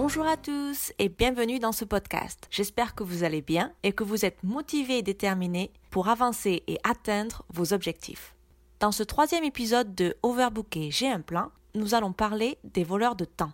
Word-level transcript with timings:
Bonjour 0.00 0.28
à 0.28 0.36
tous 0.36 0.92
et 1.00 1.08
bienvenue 1.08 1.58
dans 1.58 1.72
ce 1.72 1.84
podcast. 1.84 2.46
J'espère 2.52 2.94
que 2.94 3.02
vous 3.02 3.24
allez 3.24 3.42
bien 3.42 3.72
et 3.82 3.90
que 3.90 4.04
vous 4.04 4.24
êtes 4.24 4.44
motivés 4.44 4.98
et 4.98 5.02
déterminés 5.02 5.72
pour 5.90 6.06
avancer 6.06 6.62
et 6.68 6.78
atteindre 6.84 7.44
vos 7.52 7.72
objectifs. 7.72 8.36
Dans 8.78 8.92
ce 8.92 9.02
troisième 9.02 9.42
épisode 9.42 9.96
de 9.96 10.16
Overbooké, 10.22 10.92
j'ai 10.92 11.10
un 11.10 11.20
plan, 11.20 11.50
nous 11.74 11.96
allons 11.96 12.12
parler 12.12 12.58
des 12.62 12.84
voleurs 12.84 13.16
de 13.16 13.24
temps. 13.24 13.50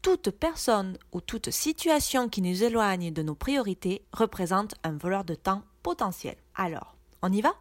Toute 0.00 0.30
personne 0.30 0.96
ou 1.12 1.20
toute 1.20 1.50
situation 1.50 2.30
qui 2.30 2.40
nous 2.40 2.64
éloigne 2.64 3.12
de 3.12 3.22
nos 3.22 3.34
priorités 3.34 4.06
représente 4.14 4.76
un 4.84 4.96
voleur 4.96 5.24
de 5.24 5.34
temps 5.34 5.64
potentiel. 5.82 6.36
Alors, 6.54 6.96
on 7.20 7.30
y 7.30 7.42
va? 7.42 7.52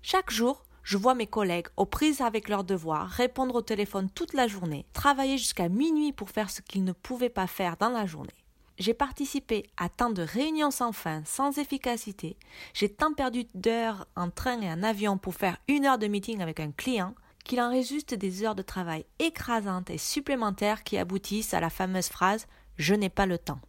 Chaque 0.00 0.30
jour, 0.30 0.64
je 0.88 0.96
vois 0.96 1.14
mes 1.14 1.26
collègues 1.26 1.66
aux 1.76 1.84
prises 1.84 2.22
avec 2.22 2.48
leurs 2.48 2.64
devoirs, 2.64 3.10
répondre 3.10 3.56
au 3.56 3.60
téléphone 3.60 4.08
toute 4.08 4.32
la 4.32 4.46
journée, 4.46 4.86
travailler 4.94 5.36
jusqu'à 5.36 5.68
minuit 5.68 6.14
pour 6.14 6.30
faire 6.30 6.48
ce 6.48 6.62
qu'ils 6.62 6.82
ne 6.82 6.92
pouvaient 6.92 7.28
pas 7.28 7.46
faire 7.46 7.76
dans 7.76 7.90
la 7.90 8.06
journée. 8.06 8.32
J'ai 8.78 8.94
participé 8.94 9.68
à 9.76 9.90
tant 9.90 10.08
de 10.08 10.22
réunions 10.22 10.70
sans 10.70 10.92
fin, 10.92 11.22
sans 11.26 11.58
efficacité. 11.58 12.38
J'ai 12.72 12.88
tant 12.88 13.12
perdu 13.12 13.44
d'heures 13.54 14.06
en 14.16 14.30
train 14.30 14.62
et 14.62 14.72
en 14.72 14.82
avion 14.82 15.18
pour 15.18 15.34
faire 15.34 15.58
une 15.68 15.84
heure 15.84 15.98
de 15.98 16.06
meeting 16.06 16.40
avec 16.40 16.58
un 16.58 16.70
client 16.70 17.14
qu'il 17.44 17.60
en 17.60 17.68
résulte 17.68 18.14
des 18.14 18.42
heures 18.42 18.54
de 18.54 18.62
travail 18.62 19.04
écrasantes 19.18 19.90
et 19.90 19.98
supplémentaires 19.98 20.84
qui 20.84 20.96
aboutissent 20.96 21.52
à 21.52 21.60
la 21.60 21.68
fameuse 21.68 22.08
phrase 22.08 22.46
Je 22.78 22.94
n'ai 22.94 23.10
pas 23.10 23.26
le 23.26 23.36
temps. 23.36 23.60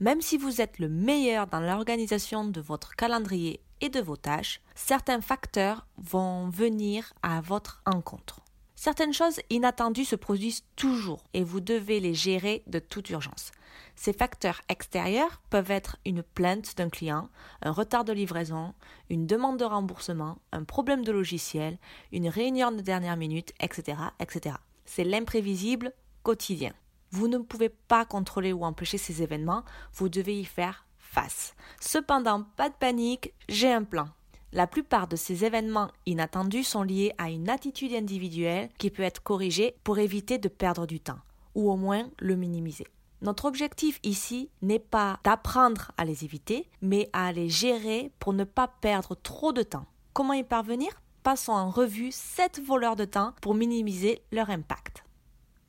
Même 0.00 0.20
si 0.20 0.38
vous 0.38 0.60
êtes 0.60 0.80
le 0.80 0.88
meilleur 0.88 1.46
dans 1.46 1.60
l'organisation 1.60 2.44
de 2.44 2.60
votre 2.60 2.96
calendrier 2.96 3.60
et 3.82 3.90
de 3.90 4.00
vos 4.00 4.16
tâches, 4.16 4.62
certains 4.74 5.20
facteurs 5.20 5.86
vont 5.98 6.48
venir 6.48 7.12
à 7.22 7.42
votre 7.42 7.82
encontre. 7.84 8.40
Certaines 8.74 9.12
choses 9.12 9.40
inattendues 9.50 10.04
se 10.04 10.16
produisent 10.16 10.64
toujours 10.76 11.22
et 11.34 11.44
vous 11.44 11.60
devez 11.60 12.00
les 12.00 12.14
gérer 12.14 12.62
de 12.66 12.78
toute 12.78 13.10
urgence. 13.10 13.52
Ces 13.94 14.12
facteurs 14.12 14.62
extérieurs 14.68 15.42
peuvent 15.50 15.70
être 15.70 15.98
une 16.06 16.22
plainte 16.22 16.76
d'un 16.76 16.88
client, 16.88 17.28
un 17.62 17.72
retard 17.72 18.04
de 18.04 18.12
livraison, 18.12 18.74
une 19.10 19.26
demande 19.26 19.58
de 19.58 19.64
remboursement, 19.64 20.38
un 20.52 20.64
problème 20.64 21.04
de 21.04 21.12
logiciel, 21.12 21.78
une 22.10 22.28
réunion 22.28 22.72
de 22.72 22.80
dernière 22.80 23.16
minute, 23.16 23.52
etc. 23.60 23.98
etc. 24.18 24.56
C'est 24.84 25.04
l'imprévisible 25.04 25.92
quotidien. 26.22 26.72
Vous 27.10 27.28
ne 27.28 27.38
pouvez 27.38 27.68
pas 27.68 28.04
contrôler 28.04 28.52
ou 28.52 28.64
empêcher 28.64 28.98
ces 28.98 29.22
événements, 29.22 29.64
vous 29.94 30.08
devez 30.08 30.40
y 30.40 30.44
faire 30.44 30.86
face. 31.12 31.54
Cependant, 31.80 32.44
pas 32.56 32.68
de 32.68 32.74
panique, 32.74 33.34
j'ai 33.48 33.70
un 33.70 33.84
plan. 33.84 34.08
La 34.52 34.66
plupart 34.66 35.08
de 35.08 35.16
ces 35.16 35.44
événements 35.44 35.90
inattendus 36.06 36.64
sont 36.64 36.82
liés 36.82 37.12
à 37.18 37.30
une 37.30 37.48
attitude 37.48 37.94
individuelle 37.94 38.68
qui 38.78 38.90
peut 38.90 39.02
être 39.02 39.22
corrigée 39.22 39.76
pour 39.84 39.98
éviter 39.98 40.38
de 40.38 40.48
perdre 40.48 40.86
du 40.86 41.00
temps, 41.00 41.20
ou 41.54 41.70
au 41.70 41.76
moins 41.76 42.10
le 42.18 42.36
minimiser. 42.36 42.86
Notre 43.22 43.44
objectif 43.44 44.00
ici 44.02 44.50
n'est 44.62 44.78
pas 44.78 45.20
d'apprendre 45.22 45.92
à 45.96 46.04
les 46.04 46.24
éviter, 46.24 46.68
mais 46.80 47.08
à 47.12 47.32
les 47.32 47.48
gérer 47.48 48.10
pour 48.18 48.32
ne 48.32 48.44
pas 48.44 48.68
perdre 48.68 49.14
trop 49.14 49.52
de 49.52 49.62
temps. 49.62 49.86
Comment 50.12 50.32
y 50.34 50.44
parvenir? 50.44 50.90
Passons 51.22 51.52
en 51.52 51.70
revue 51.70 52.10
7 52.10 52.60
voleurs 52.60 52.96
de 52.96 53.04
temps 53.04 53.32
pour 53.40 53.54
minimiser 53.54 54.22
leur 54.32 54.50
impact. 54.50 55.04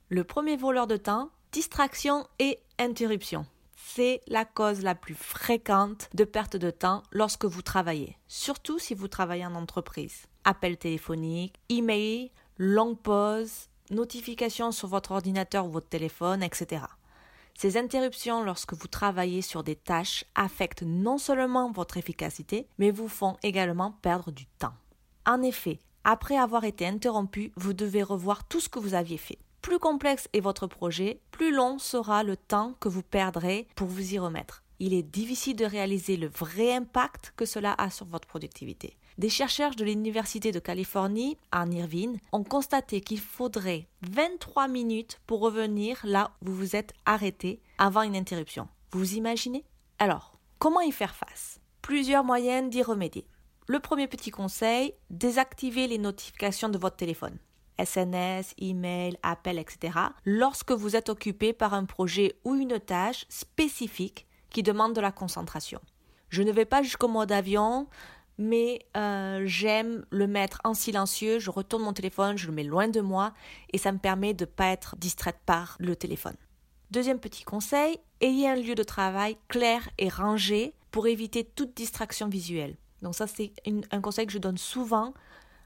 Le 0.10 0.24
premier 0.24 0.58
voleur 0.58 0.88
de 0.88 0.98
temps, 0.98 1.30
distraction 1.52 2.26
et 2.40 2.60
interruption. 2.80 3.46
C'est 3.86 4.22
la 4.28 4.44
cause 4.44 4.82
la 4.82 4.96
plus 4.96 5.14
fréquente 5.14 6.10
de 6.16 6.24
perte 6.24 6.56
de 6.56 6.72
temps 6.72 7.04
lorsque 7.12 7.46
vous 7.46 7.62
travaillez, 7.62 8.18
surtout 8.28 8.80
si 8.80 8.96
vous 8.96 9.08
travaillez 9.08 9.46
en 9.46 9.54
entreprise. 9.54 10.26
Appel 10.46 10.78
téléphonique, 10.78 11.60
email, 11.70 12.32
longue 12.58 12.98
pause, 12.98 13.68
notifications 13.92 14.72
sur 14.72 14.88
votre 14.88 15.12
ordinateur 15.12 15.68
ou 15.68 15.70
votre 15.70 15.90
téléphone, 15.90 16.42
etc. 16.42 16.86
Ces 17.56 17.78
interruptions 17.78 18.42
lorsque 18.44 18.74
vous 18.74 18.88
travaillez 18.88 19.44
sur 19.44 19.64
des 19.64 19.76
tâches 19.76 20.26
affectent 20.34 20.84
non 20.84 21.20
seulement 21.20 21.72
votre 21.72 21.98
efficacité, 21.98 22.68
mais 22.80 22.90
vous 22.90 23.10
font 23.10 23.38
également 23.44 23.92
perdre 24.02 24.32
du 24.32 24.48
temps. 24.58 24.74
En 25.28 25.44
effet, 25.44 25.78
après 26.04 26.38
avoir 26.38 26.64
été 26.64 26.88
interrompu, 26.88 27.52
vous 27.58 27.74
devez 27.74 28.02
revoir 28.02 28.48
tout 28.48 28.60
ce 28.60 28.70
que 28.70 28.80
vous 28.80 28.96
aviez 28.96 29.18
fait. 29.18 29.38
Plus 29.64 29.80
complexe 29.80 30.28
est 30.34 30.42
votre 30.42 30.68
projet, 30.68 31.22
plus 31.32 31.56
long 31.56 31.80
sera 31.80 32.24
le 32.24 32.36
temps 32.36 32.76
que 32.82 32.90
vous 32.90 33.02
perdrez 33.02 33.66
pour 33.76 33.88
vous 33.88 34.14
y 34.14 34.20
remettre. 34.20 34.62
Il 34.80 34.94
est 34.94 35.04
difficile 35.04 35.56
de 35.56 35.64
réaliser 35.64 36.18
le 36.18 36.28
vrai 36.28 36.76
impact 36.76 37.32
que 37.38 37.46
cela 37.46 37.74
a 37.78 37.90
sur 37.90 38.06
votre 38.06 38.28
productivité. 38.28 38.98
Des 39.18 39.30
chercheurs 39.30 39.74
de 39.74 39.86
l'Université 39.86 40.52
de 40.52 40.60
Californie, 40.60 41.38
en 41.54 41.72
Irvine, 41.72 42.20
ont 42.34 42.44
constaté 42.44 43.00
qu'il 43.00 43.22
faudrait 43.22 43.88
23 44.02 44.68
minutes 44.68 45.22
pour 45.28 45.40
revenir 45.40 46.02
là 46.04 46.32
où 46.42 46.48
vous 46.48 46.56
vous 46.56 46.76
êtes 46.76 46.94
arrêté 47.06 47.62
avant 47.78 48.02
une 48.02 48.18
interruption. 48.18 48.68
Vous 48.92 49.14
imaginez? 49.16 49.64
Alors, 49.98 50.34
comment 50.60 50.82
y 50.82 50.92
faire 50.92 51.16
face? 51.16 51.62
Plusieurs 51.82 52.26
moyens 52.26 52.70
d'y 52.70 52.84
remédier. 52.84 53.26
Le 53.68 53.80
premier 53.80 54.08
petit 54.08 54.30
conseil, 54.30 54.94
désactivez 55.10 55.88
les 55.88 56.00
notifications 56.00 56.68
de 56.68 56.78
votre 56.78 56.98
téléphone. 56.98 57.40
SNS, 57.80 58.54
email, 58.60 59.18
appel, 59.24 59.60
etc. 59.60 60.00
lorsque 60.26 60.72
vous 60.72 60.96
êtes 60.96 61.10
occupé 61.10 61.54
par 61.54 61.74
un 61.74 61.86
projet 61.86 62.36
ou 62.44 62.56
une 62.56 62.80
tâche 62.80 63.26
spécifique 63.30 64.28
qui 64.50 64.64
demande 64.64 64.94
de 64.94 65.02
la 65.02 65.12
concentration. 65.12 65.82
Je 66.30 66.44
ne 66.44 66.52
vais 66.52 66.66
pas 66.66 66.82
jusqu'au 66.82 67.08
mode 67.08 67.32
avion, 67.32 67.88
mais 68.38 68.80
euh, 68.98 69.44
j'aime 69.46 70.06
le 70.10 70.28
mettre 70.28 70.62
en 70.64 70.74
silencieux, 70.74 71.40
je 71.40 71.50
retourne 71.50 71.84
mon 71.84 71.94
téléphone, 71.94 72.38
je 72.38 72.48
le 72.48 72.54
mets 72.54 72.64
loin 72.64 72.88
de 72.88 73.02
moi 73.02 73.34
et 73.72 73.78
ça 73.78 73.92
me 73.92 74.00
permet 74.00 74.34
de 74.34 74.46
ne 74.46 74.50
pas 74.50 74.68
être 74.68 74.96
distraite 74.96 75.40
par 75.46 75.76
le 75.80 75.96
téléphone. 75.96 76.36
Deuxième 76.92 77.20
petit 77.20 77.44
conseil, 77.44 77.98
ayez 78.22 78.50
un 78.50 78.56
lieu 78.56 78.76
de 78.76 78.84
travail 78.84 79.38
clair 79.48 79.90
et 79.98 80.10
rangé 80.10 80.74
pour 80.92 81.08
éviter 81.08 81.44
toute 81.44 81.76
distraction 81.76 82.28
visuelle. 82.28 82.78
Donc 83.02 83.16
ça 83.16 83.28
c'est 83.28 83.52
un 83.92 84.02
conseil 84.02 84.26
que 84.26 84.34
je 84.34 84.38
donne 84.38 84.58
souvent. 84.58 85.14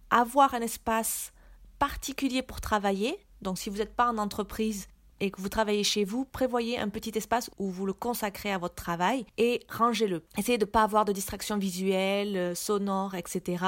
Avoir 0.09 0.53
un 0.53 0.61
espace 0.61 1.33
particulier 1.79 2.41
pour 2.41 2.61
travailler. 2.61 3.17
Donc 3.41 3.57
si 3.57 3.69
vous 3.69 3.77
n'êtes 3.77 3.95
pas 3.95 4.09
en 4.09 4.17
entreprise 4.17 4.87
et 5.19 5.31
que 5.31 5.41
vous 5.41 5.49
travaillez 5.49 5.83
chez 5.83 6.03
vous, 6.03 6.25
prévoyez 6.25 6.77
un 6.77 6.89
petit 6.89 7.11
espace 7.15 7.49
où 7.57 7.69
vous 7.69 7.85
le 7.85 7.93
consacrez 7.93 8.51
à 8.51 8.57
votre 8.57 8.75
travail 8.75 9.25
et 9.37 9.65
rangez-le. 9.69 10.23
Essayez 10.37 10.57
de 10.57 10.65
ne 10.65 10.71
pas 10.71 10.83
avoir 10.83 11.05
de 11.05 11.11
distractions 11.11 11.57
visuelles, 11.57 12.37
euh, 12.37 12.55
sonores, 12.55 13.15
etc. 13.15 13.63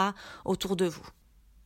autour 0.46 0.76
de 0.76 0.86
vous. 0.86 1.08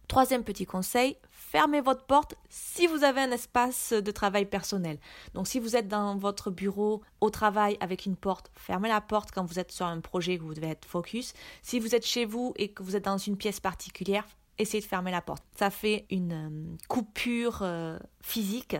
Troisième 0.08 0.44
petit 0.44 0.66
conseil, 0.66 1.18
fermez 1.32 1.82
votre 1.82 2.06
porte 2.06 2.36
si 2.50 2.88
vous 2.88 3.04
avez 3.04 3.22
un 3.22 3.32
espace 3.32 3.94
de 3.94 4.12
travail 4.12 4.46
personnel. 4.46 5.00
Donc 5.34 5.48
si 5.48 5.60
vous 5.60 5.76
êtes 5.76 5.88
dans 5.88 6.18
votre 6.18 6.52
bureau 6.52 7.02
au 7.22 7.30
travail 7.30 7.78
avec 7.80 8.06
une 8.06 8.16
porte, 8.16 8.52
fermez 8.54 8.90
la 8.90 9.02
porte 9.02 9.32
quand 9.32 9.46
vous 9.46 9.60
êtes 9.60 9.72
sur 9.72 9.86
un 9.86 10.02
projet 10.02 10.38
que 10.38 10.44
vous 10.44 10.54
devez 10.54 10.68
être 10.68 10.86
focus. 10.86 11.34
Si 11.62 11.80
vous 11.80 11.96
êtes 11.96 12.06
chez 12.06 12.26
vous 12.26 12.54
et 12.58 12.70
que 12.70 12.84
vous 12.84 12.96
êtes 12.96 13.06
dans 13.06 13.18
une 13.18 13.38
pièce 13.38 13.60
particulière, 13.60 14.26
essayez 14.58 14.82
de 14.82 14.88
fermer 14.88 15.12
la 15.12 15.22
porte. 15.22 15.44
Ça 15.58 15.70
fait 15.70 16.06
une 16.10 16.34
euh, 16.34 16.78
coupure 16.88 17.60
euh, 17.62 17.98
physique 18.22 18.76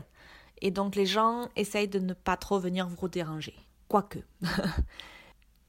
et 0.62 0.72
donc 0.72 0.96
les 0.96 1.06
gens 1.06 1.50
essayent 1.56 1.88
de 1.88 2.00
ne 2.00 2.14
pas 2.14 2.38
trop 2.38 2.60
venir 2.60 2.88
vous 2.88 3.08
déranger. 3.08 3.56
Quoique. 3.88 4.20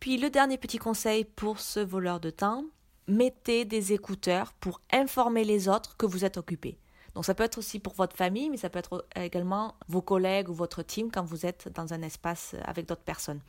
Puis 0.00 0.18
le 0.18 0.30
dernier 0.30 0.58
petit 0.58 0.78
conseil 0.78 1.24
pour 1.24 1.60
ce 1.60 1.80
voleur 1.80 2.20
de 2.20 2.30
temps, 2.30 2.64
mettez 3.08 3.64
des 3.64 3.92
écouteurs 3.92 4.52
pour 4.54 4.80
informer 4.92 5.44
les 5.44 5.68
autres 5.68 5.96
que 5.96 6.06
vous 6.06 6.24
êtes 6.24 6.36
occupé. 6.36 6.78
Donc 7.14 7.24
ça 7.24 7.34
peut 7.34 7.44
être 7.44 7.58
aussi 7.58 7.78
pour 7.78 7.94
votre 7.94 8.16
famille, 8.16 8.50
mais 8.50 8.56
ça 8.56 8.70
peut 8.70 8.78
être 8.78 9.06
également 9.14 9.76
vos 9.88 10.02
collègues 10.02 10.48
ou 10.48 10.54
votre 10.54 10.82
team 10.82 11.10
quand 11.10 11.24
vous 11.24 11.46
êtes 11.46 11.68
dans 11.74 11.92
un 11.94 12.02
espace 12.02 12.54
avec 12.64 12.86
d'autres 12.86 13.02
personnes. 13.02 13.40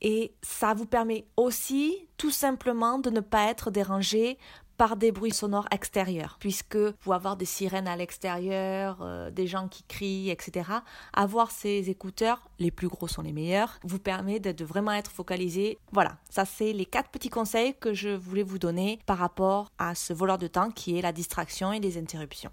Et 0.00 0.34
ça 0.42 0.72
vous 0.72 0.86
permet 0.86 1.26
aussi 1.36 2.08
tout 2.16 2.30
simplement 2.30 2.98
de 2.98 3.10
ne 3.10 3.20
pas 3.20 3.50
être 3.50 3.70
dérangé 3.70 4.38
par 4.80 4.96
des 4.96 5.12
bruits 5.12 5.30
sonores 5.30 5.68
extérieurs, 5.72 6.38
puisque 6.40 6.78
vous 7.02 7.12
avoir 7.12 7.36
des 7.36 7.44
sirènes 7.44 7.86
à 7.86 7.96
l'extérieur, 7.96 9.00
euh, 9.02 9.30
des 9.30 9.46
gens 9.46 9.68
qui 9.68 9.82
crient, 9.82 10.30
etc. 10.30 10.70
Avoir 11.12 11.50
ces 11.50 11.90
écouteurs, 11.90 12.48
les 12.58 12.70
plus 12.70 12.88
gros 12.88 13.06
sont 13.06 13.20
les 13.20 13.34
meilleurs, 13.34 13.78
vous 13.84 13.98
permet 13.98 14.40
de, 14.40 14.52
de 14.52 14.64
vraiment 14.64 14.92
être 14.92 15.10
focalisé. 15.10 15.76
Voilà, 15.92 16.16
ça 16.30 16.46
c'est 16.46 16.72
les 16.72 16.86
quatre 16.86 17.10
petits 17.10 17.28
conseils 17.28 17.74
que 17.78 17.92
je 17.92 18.08
voulais 18.08 18.42
vous 18.42 18.58
donner 18.58 19.00
par 19.04 19.18
rapport 19.18 19.70
à 19.76 19.94
ce 19.94 20.14
voleur 20.14 20.38
de 20.38 20.46
temps 20.46 20.70
qui 20.70 20.96
est 20.96 21.02
la 21.02 21.12
distraction 21.12 21.74
et 21.74 21.78
les 21.78 21.98
interruptions. 21.98 22.50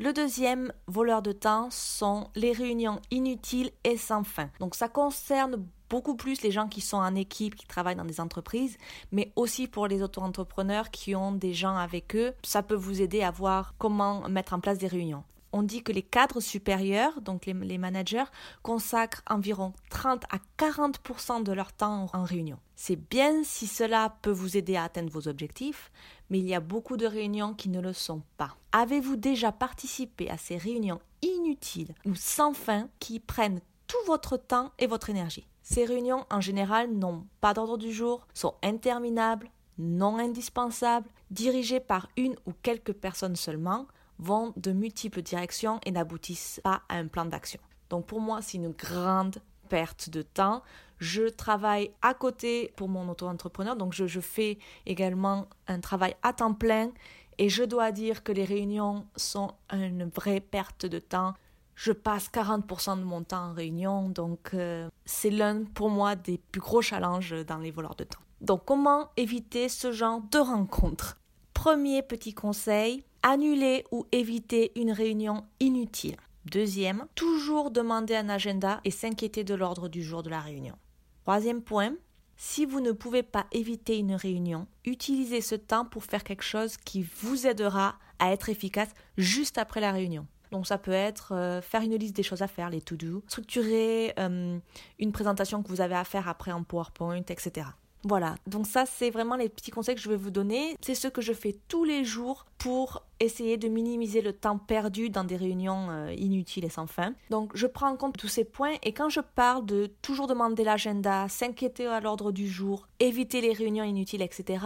Le 0.00 0.12
deuxième 0.12 0.72
voleur 0.88 1.22
de 1.22 1.30
temps 1.30 1.68
sont 1.70 2.28
les 2.34 2.50
réunions 2.50 3.00
inutiles 3.12 3.70
et 3.84 3.96
sans 3.96 4.24
fin. 4.24 4.50
Donc 4.58 4.74
ça 4.74 4.88
concerne 4.88 5.64
beaucoup 5.92 6.16
plus 6.16 6.40
les 6.40 6.50
gens 6.50 6.68
qui 6.68 6.80
sont 6.80 6.96
en 6.96 7.14
équipe, 7.14 7.54
qui 7.54 7.66
travaillent 7.66 7.96
dans 7.96 8.06
des 8.06 8.18
entreprises, 8.18 8.78
mais 9.10 9.30
aussi 9.36 9.68
pour 9.68 9.86
les 9.86 10.02
auto-entrepreneurs 10.02 10.90
qui 10.90 11.14
ont 11.14 11.32
des 11.32 11.52
gens 11.52 11.76
avec 11.76 12.16
eux. 12.16 12.32
Ça 12.42 12.62
peut 12.62 12.74
vous 12.74 13.02
aider 13.02 13.22
à 13.22 13.30
voir 13.30 13.74
comment 13.76 14.26
mettre 14.26 14.54
en 14.54 14.60
place 14.60 14.78
des 14.78 14.86
réunions 14.86 15.22
on 15.54 15.62
dit 15.62 15.82
que 15.82 15.92
les 15.92 16.02
cadres 16.02 16.40
supérieurs, 16.40 17.20
donc 17.20 17.44
les, 17.44 17.76
managers, 17.76 18.24
consacrent 18.62 19.20
environ 19.28 19.74
30 19.90 20.24
à 20.30 20.38
40% 20.58 21.42
de 21.42 21.52
leur 21.52 21.74
temps 21.74 22.08
en 22.14 22.24
réunion. 22.24 22.58
C'est 22.74 22.96
bien 22.96 23.44
si 23.44 23.66
cela 23.66 24.16
peut 24.22 24.30
vous 24.30 24.56
aider 24.56 24.76
à 24.76 24.84
atteindre 24.84 25.12
vos 25.12 25.28
objectifs, 25.28 25.92
mais 26.30 26.38
il 26.38 26.48
y 26.48 26.54
a 26.54 26.60
beaucoup 26.60 26.96
de 26.96 27.06
réunions 27.06 27.52
qui 27.52 27.68
ne 27.68 27.82
le 27.82 27.92
sont 27.92 28.22
pas. 28.38 28.56
Avez-vous 28.72 29.16
déjà 29.16 29.52
participé 29.52 30.30
à 30.30 30.38
ces 30.38 30.56
réunions 30.56 31.02
inutiles 31.20 31.94
ou 32.06 32.14
sans 32.14 32.54
fin 32.54 32.88
qui 32.98 33.20
prennent 33.20 33.60
tout 33.86 34.06
votre 34.06 34.38
temps 34.38 34.72
et 34.78 34.86
votre 34.86 35.10
énergie? 35.10 35.46
Ces 35.72 35.86
réunions, 35.86 36.26
en 36.30 36.42
général, 36.42 36.92
n'ont 36.92 37.26
pas 37.40 37.54
d'ordre 37.54 37.78
du 37.78 37.94
jour, 37.94 38.26
sont 38.34 38.56
interminables, 38.62 39.48
non 39.78 40.18
indispensables, 40.18 41.08
dirigées 41.30 41.80
par 41.80 42.10
une 42.18 42.36
ou 42.44 42.52
quelques 42.62 42.92
personnes 42.92 43.36
seulement, 43.36 43.86
vont 44.18 44.52
de 44.58 44.72
multiples 44.72 45.22
directions 45.22 45.80
et 45.86 45.90
n'aboutissent 45.90 46.60
pas 46.62 46.82
à 46.90 46.96
un 46.96 47.06
plan 47.06 47.24
d'action. 47.24 47.58
Donc 47.88 48.04
pour 48.04 48.20
moi, 48.20 48.42
c'est 48.42 48.58
une 48.58 48.72
grande 48.72 49.38
perte 49.70 50.10
de 50.10 50.20
temps. 50.20 50.62
Je 50.98 51.22
travaille 51.22 51.90
à 52.02 52.12
côté 52.12 52.70
pour 52.76 52.90
mon 52.90 53.08
auto-entrepreneur, 53.08 53.74
donc 53.74 53.94
je, 53.94 54.20
fais 54.20 54.58
également 54.84 55.46
un 55.68 55.80
travail 55.80 56.14
à 56.22 56.34
temps 56.34 56.52
plein 56.52 56.90
et 57.38 57.48
je 57.48 57.64
dois 57.64 57.92
dire 57.92 58.22
que 58.22 58.32
les 58.32 58.44
réunions 58.44 59.06
sont 59.16 59.52
une 59.72 60.04
vraie 60.04 60.40
perte 60.40 60.84
de 60.84 60.98
temps. 60.98 61.32
Je 61.74 61.92
passe 61.92 62.28
40% 62.28 62.98
de 62.98 63.04
mon 63.04 63.22
temps 63.22 63.50
en 63.50 63.52
réunion, 63.52 64.08
donc 64.08 64.50
euh, 64.54 64.88
c'est 65.04 65.30
l'un 65.30 65.64
pour 65.64 65.90
moi 65.90 66.16
des 66.16 66.38
plus 66.38 66.60
gros 66.60 66.82
challenges 66.82 67.34
dans 67.46 67.58
les 67.58 67.70
voleurs 67.70 67.96
de 67.96 68.04
temps. 68.04 68.20
Donc 68.40 68.64
comment 68.64 69.10
éviter 69.16 69.68
ce 69.68 69.92
genre 69.92 70.20
de 70.30 70.38
rencontres 70.38 71.18
Premier 71.54 72.02
petit 72.02 72.34
conseil, 72.34 73.04
annuler 73.22 73.84
ou 73.92 74.06
éviter 74.12 74.72
une 74.74 74.90
réunion 74.90 75.44
inutile. 75.60 76.16
Deuxième, 76.44 77.06
toujours 77.14 77.70
demander 77.70 78.16
un 78.16 78.28
agenda 78.28 78.80
et 78.84 78.90
s'inquiéter 78.90 79.44
de 79.44 79.54
l'ordre 79.54 79.88
du 79.88 80.02
jour 80.02 80.22
de 80.24 80.30
la 80.30 80.40
réunion. 80.40 80.74
Troisième 81.22 81.62
point, 81.62 81.94
si 82.36 82.66
vous 82.66 82.80
ne 82.80 82.90
pouvez 82.90 83.22
pas 83.22 83.46
éviter 83.52 83.98
une 83.98 84.16
réunion, 84.16 84.66
utilisez 84.84 85.40
ce 85.40 85.54
temps 85.54 85.84
pour 85.84 86.02
faire 86.02 86.24
quelque 86.24 86.42
chose 86.42 86.76
qui 86.76 87.06
vous 87.20 87.46
aidera 87.46 87.94
à 88.18 88.32
être 88.32 88.48
efficace 88.48 88.90
juste 89.16 89.58
après 89.58 89.80
la 89.80 89.92
réunion. 89.92 90.26
Donc 90.52 90.66
ça 90.66 90.78
peut 90.78 90.92
être 90.92 91.32
euh, 91.34 91.60
faire 91.60 91.82
une 91.82 91.96
liste 91.96 92.14
des 92.14 92.22
choses 92.22 92.42
à 92.42 92.46
faire, 92.46 92.70
les 92.70 92.82
to-do, 92.82 93.24
structurer 93.26 94.12
euh, 94.18 94.58
une 94.98 95.12
présentation 95.12 95.62
que 95.62 95.68
vous 95.68 95.80
avez 95.80 95.96
à 95.96 96.04
faire 96.04 96.28
après 96.28 96.52
en 96.52 96.62
PowerPoint, 96.62 97.24
etc. 97.28 97.66
Voilà, 98.04 98.34
donc 98.48 98.66
ça 98.66 98.84
c'est 98.84 99.10
vraiment 99.10 99.36
les 99.36 99.48
petits 99.48 99.70
conseils 99.70 99.94
que 99.94 100.00
je 100.00 100.08
vais 100.08 100.16
vous 100.16 100.32
donner. 100.32 100.76
C'est 100.80 100.96
ce 100.96 101.06
que 101.06 101.22
je 101.22 101.32
fais 101.32 101.56
tous 101.68 101.84
les 101.84 102.04
jours 102.04 102.46
pour 102.58 103.04
essayer 103.20 103.56
de 103.56 103.68
minimiser 103.68 104.20
le 104.22 104.32
temps 104.32 104.58
perdu 104.58 105.08
dans 105.08 105.22
des 105.22 105.36
réunions 105.36 105.88
euh, 105.90 106.12
inutiles 106.12 106.64
et 106.64 106.68
sans 106.68 106.88
fin. 106.88 107.14
Donc 107.30 107.52
je 107.54 107.66
prends 107.66 107.88
en 107.88 107.96
compte 107.96 108.18
tous 108.18 108.28
ces 108.28 108.44
points 108.44 108.74
et 108.82 108.92
quand 108.92 109.08
je 109.08 109.20
parle 109.20 109.64
de 109.64 109.86
toujours 110.02 110.26
demander 110.26 110.64
l'agenda, 110.64 111.28
s'inquiéter 111.28 111.86
à 111.86 112.00
l'ordre 112.00 112.32
du 112.32 112.48
jour, 112.48 112.88
éviter 112.98 113.40
les 113.40 113.52
réunions 113.52 113.84
inutiles, 113.84 114.22
etc., 114.22 114.58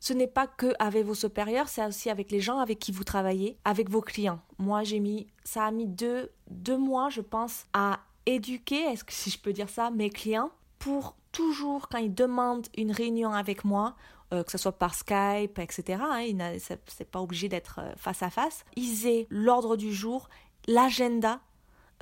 ce 0.00 0.12
n'est 0.12 0.26
pas 0.26 0.46
que 0.46 0.72
avec 0.78 1.04
vos 1.04 1.14
supérieurs, 1.14 1.68
c'est 1.68 1.84
aussi 1.84 2.10
avec 2.10 2.30
les 2.30 2.40
gens 2.40 2.58
avec 2.58 2.78
qui 2.78 2.92
vous 2.92 3.04
travaillez, 3.04 3.58
avec 3.64 3.90
vos 3.90 4.00
clients. 4.00 4.40
Moi, 4.58 4.84
j'ai 4.84 5.00
mis, 5.00 5.26
ça 5.44 5.64
a 5.64 5.70
mis 5.70 5.86
deux, 5.86 6.30
deux 6.50 6.78
mois, 6.78 7.08
je 7.08 7.20
pense, 7.20 7.66
à 7.72 8.00
éduquer, 8.26 8.80
est-ce 8.82 9.04
que 9.04 9.12
si 9.12 9.30
je 9.30 9.38
peux 9.38 9.52
dire 9.52 9.68
ça, 9.68 9.90
mes 9.90 10.10
clients 10.10 10.50
pour 10.78 11.16
toujours, 11.32 11.88
quand 11.88 11.98
ils 11.98 12.14
demandent 12.14 12.66
une 12.76 12.92
réunion 12.92 13.32
avec 13.32 13.64
moi, 13.64 13.94
euh, 14.32 14.42
que 14.42 14.50
ce 14.50 14.58
soit 14.58 14.72
par 14.72 14.94
Skype, 14.94 15.58
etc., 15.58 16.02
hein, 16.02 16.56
c'est 16.86 17.10
pas 17.10 17.20
obligé 17.20 17.48
d'être 17.48 17.80
euh, 17.80 17.92
face 17.96 18.22
à 18.22 18.30
face, 18.30 18.64
ils 18.74 19.06
aient 19.06 19.26
l'ordre 19.30 19.76
du 19.76 19.92
jour, 19.92 20.28
l'agenda 20.66 21.40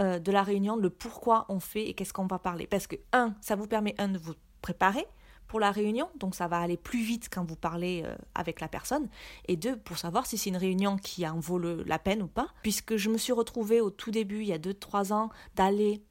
euh, 0.00 0.18
de 0.18 0.32
la 0.32 0.42
réunion, 0.42 0.76
le 0.76 0.90
pourquoi 0.90 1.46
on 1.48 1.60
fait 1.60 1.88
et 1.88 1.94
qu'est-ce 1.94 2.12
qu'on 2.12 2.26
va 2.26 2.38
parler. 2.38 2.66
Parce 2.66 2.86
que, 2.86 2.96
un, 3.12 3.34
ça 3.40 3.56
vous 3.56 3.66
permet, 3.66 3.94
un, 3.98 4.08
de 4.08 4.18
vous 4.18 4.34
préparer 4.62 5.06
pour 5.48 5.60
la 5.60 5.70
réunion, 5.70 6.08
donc 6.18 6.34
ça 6.34 6.48
va 6.48 6.58
aller 6.58 6.76
plus 6.76 7.02
vite 7.02 7.28
quand 7.32 7.44
vous 7.44 7.56
parlez 7.56 8.04
avec 8.34 8.60
la 8.60 8.68
personne, 8.68 9.08
et 9.46 9.56
deux, 9.56 9.76
pour 9.76 9.98
savoir 9.98 10.26
si 10.26 10.38
c'est 10.38 10.50
une 10.50 10.56
réunion 10.56 10.96
qui 10.96 11.26
en 11.26 11.38
vaut 11.38 11.58
la 11.58 11.98
peine 11.98 12.22
ou 12.22 12.26
pas, 12.26 12.48
puisque 12.62 12.96
je 12.96 13.10
me 13.10 13.18
suis 13.18 13.32
retrouvée 13.32 13.80
au 13.80 13.90
tout 13.90 14.10
début, 14.10 14.40
il 14.40 14.48
y 14.48 14.52
a 14.52 14.58
deux, 14.58 14.74
trois 14.74 15.12
ans, 15.12 15.30
d'aller 15.54 16.02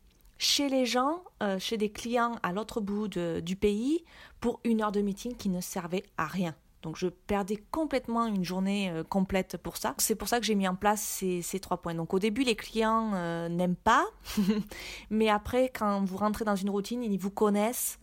chez 0.43 0.69
les 0.69 0.85
gens, 0.85 1.23
euh, 1.41 1.57
chez 1.59 1.77
des 1.77 1.89
clients 1.89 2.35
à 2.43 2.51
l'autre 2.51 2.81
bout 2.81 3.07
du 3.07 3.55
pays, 3.55 4.03
pour 4.39 4.59
une 4.63 4.81
heure 4.81 4.91
de 4.91 5.01
meeting 5.01 5.35
qui 5.35 5.49
ne 5.49 5.61
servait 5.61 6.03
à 6.17 6.25
rien. 6.25 6.55
Donc 6.81 6.97
je 6.97 7.07
perdais 7.07 7.63
complètement 7.71 8.25
une 8.25 8.43
journée 8.43 8.89
euh, 8.89 9.03
complète 9.03 9.55
pour 9.55 9.77
ça. 9.77 9.95
C'est 9.99 10.15
pour 10.15 10.27
ça 10.27 10.41
que 10.41 10.45
j'ai 10.45 10.55
mis 10.55 10.67
en 10.67 10.75
place 10.75 11.01
ces, 11.01 11.59
trois 11.61 11.77
points. 11.77 11.95
Donc 11.95 12.13
au 12.13 12.19
début, 12.19 12.43
les 12.43 12.57
clients 12.57 13.11
euh, 13.13 13.47
n'aiment 13.47 13.77
pas, 13.77 14.05
mais 15.09 15.29
après, 15.29 15.69
quand 15.69 16.03
vous 16.03 16.17
rentrez 16.17 16.43
dans 16.43 16.57
une 16.57 16.69
routine, 16.69 17.01
ils 17.01 17.17
vous 17.17 17.31
connaissent 17.31 17.99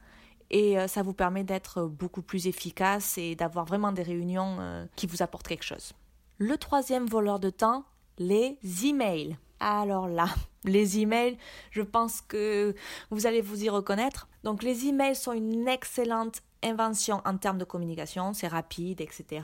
et 0.50 0.76
ça 0.88 1.02
vous 1.02 1.12
permet 1.12 1.44
d'être 1.44 1.85
beaucoup 1.85 2.23
plus 2.23 2.47
efficace 2.47 3.19
et 3.19 3.35
d'avoir 3.37 3.64
vraiment 3.64 3.93
des 3.93 4.02
réunions 4.02 4.87
qui 4.97 5.06
vous 5.06 5.23
apportent 5.23 5.47
quelque 5.47 5.64
chose. 5.64 5.93
Le 6.38 6.56
troisième 6.56 7.06
voleur 7.06 7.38
de 7.38 7.50
temps, 7.50 7.85
les 8.19 8.58
emails. 8.85 9.37
Alors 9.61 10.08
là, 10.08 10.26
les 10.64 11.00
emails, 11.00 11.37
je 11.70 11.82
pense 11.82 12.20
que 12.20 12.75
vous 13.11 13.26
allez 13.26 13.41
vous 13.41 13.64
y 13.64 13.69
reconnaître. 13.69 14.29
Donc 14.44 14.62
les 14.62 14.87
emails 14.87 15.17
sont 15.17 15.32
une 15.32 15.69
excellente 15.69 16.43
invention 16.62 17.23
en 17.25 17.37
termes 17.37 17.58
de 17.58 17.64
communication, 17.64 18.32
c'est 18.32 18.49
rapide, 18.49 19.00
etc. 19.00 19.43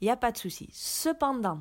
Il 0.00 0.04
n'y 0.04 0.10
a 0.10 0.16
pas 0.16 0.32
de 0.32 0.38
souci. 0.38 0.68
Cependant, 0.72 1.60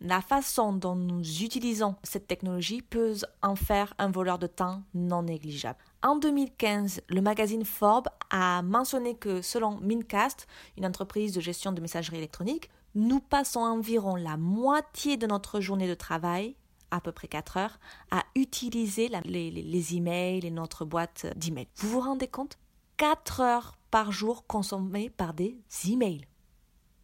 la 0.00 0.20
façon 0.20 0.72
dont 0.72 0.94
nous 0.94 1.42
utilisons 1.42 1.96
cette 2.02 2.26
technologie 2.26 2.82
peut 2.82 3.14
en 3.42 3.56
faire 3.56 3.94
un 3.98 4.10
voleur 4.10 4.38
de 4.38 4.46
temps 4.46 4.82
non 4.94 5.22
négligeable. 5.22 5.78
En 6.02 6.16
2015, 6.16 7.02
le 7.08 7.20
magazine 7.20 7.64
Forbes 7.64 8.08
a 8.30 8.62
mentionné 8.62 9.16
que 9.16 9.42
selon 9.42 9.78
Mincast, 9.80 10.46
une 10.76 10.86
entreprise 10.86 11.32
de 11.32 11.40
gestion 11.40 11.72
de 11.72 11.80
messagerie 11.80 12.18
électronique, 12.18 12.70
nous 12.94 13.20
passons 13.20 13.60
environ 13.60 14.16
la 14.16 14.36
moitié 14.36 15.16
de 15.16 15.26
notre 15.26 15.60
journée 15.60 15.88
de 15.88 15.94
travail 15.94 16.54
à 16.90 17.00
peu 17.00 17.12
près 17.12 17.28
4 17.28 17.56
heures, 17.56 17.78
à 18.10 18.24
utiliser 18.34 19.10
les, 19.24 19.96
emails 19.96 20.46
et 20.46 20.50
notre 20.50 20.84
boîte 20.84 21.26
d'emails. 21.36 21.68
Vous 21.76 21.90
vous 21.90 22.00
rendez 22.00 22.28
compte? 22.28 22.58
4 22.96 23.40
heures 23.40 23.76
par 23.90 24.10
jour 24.12 24.46
consommées 24.46 25.10
par 25.10 25.34
des 25.34 25.58
emails. 25.88 26.26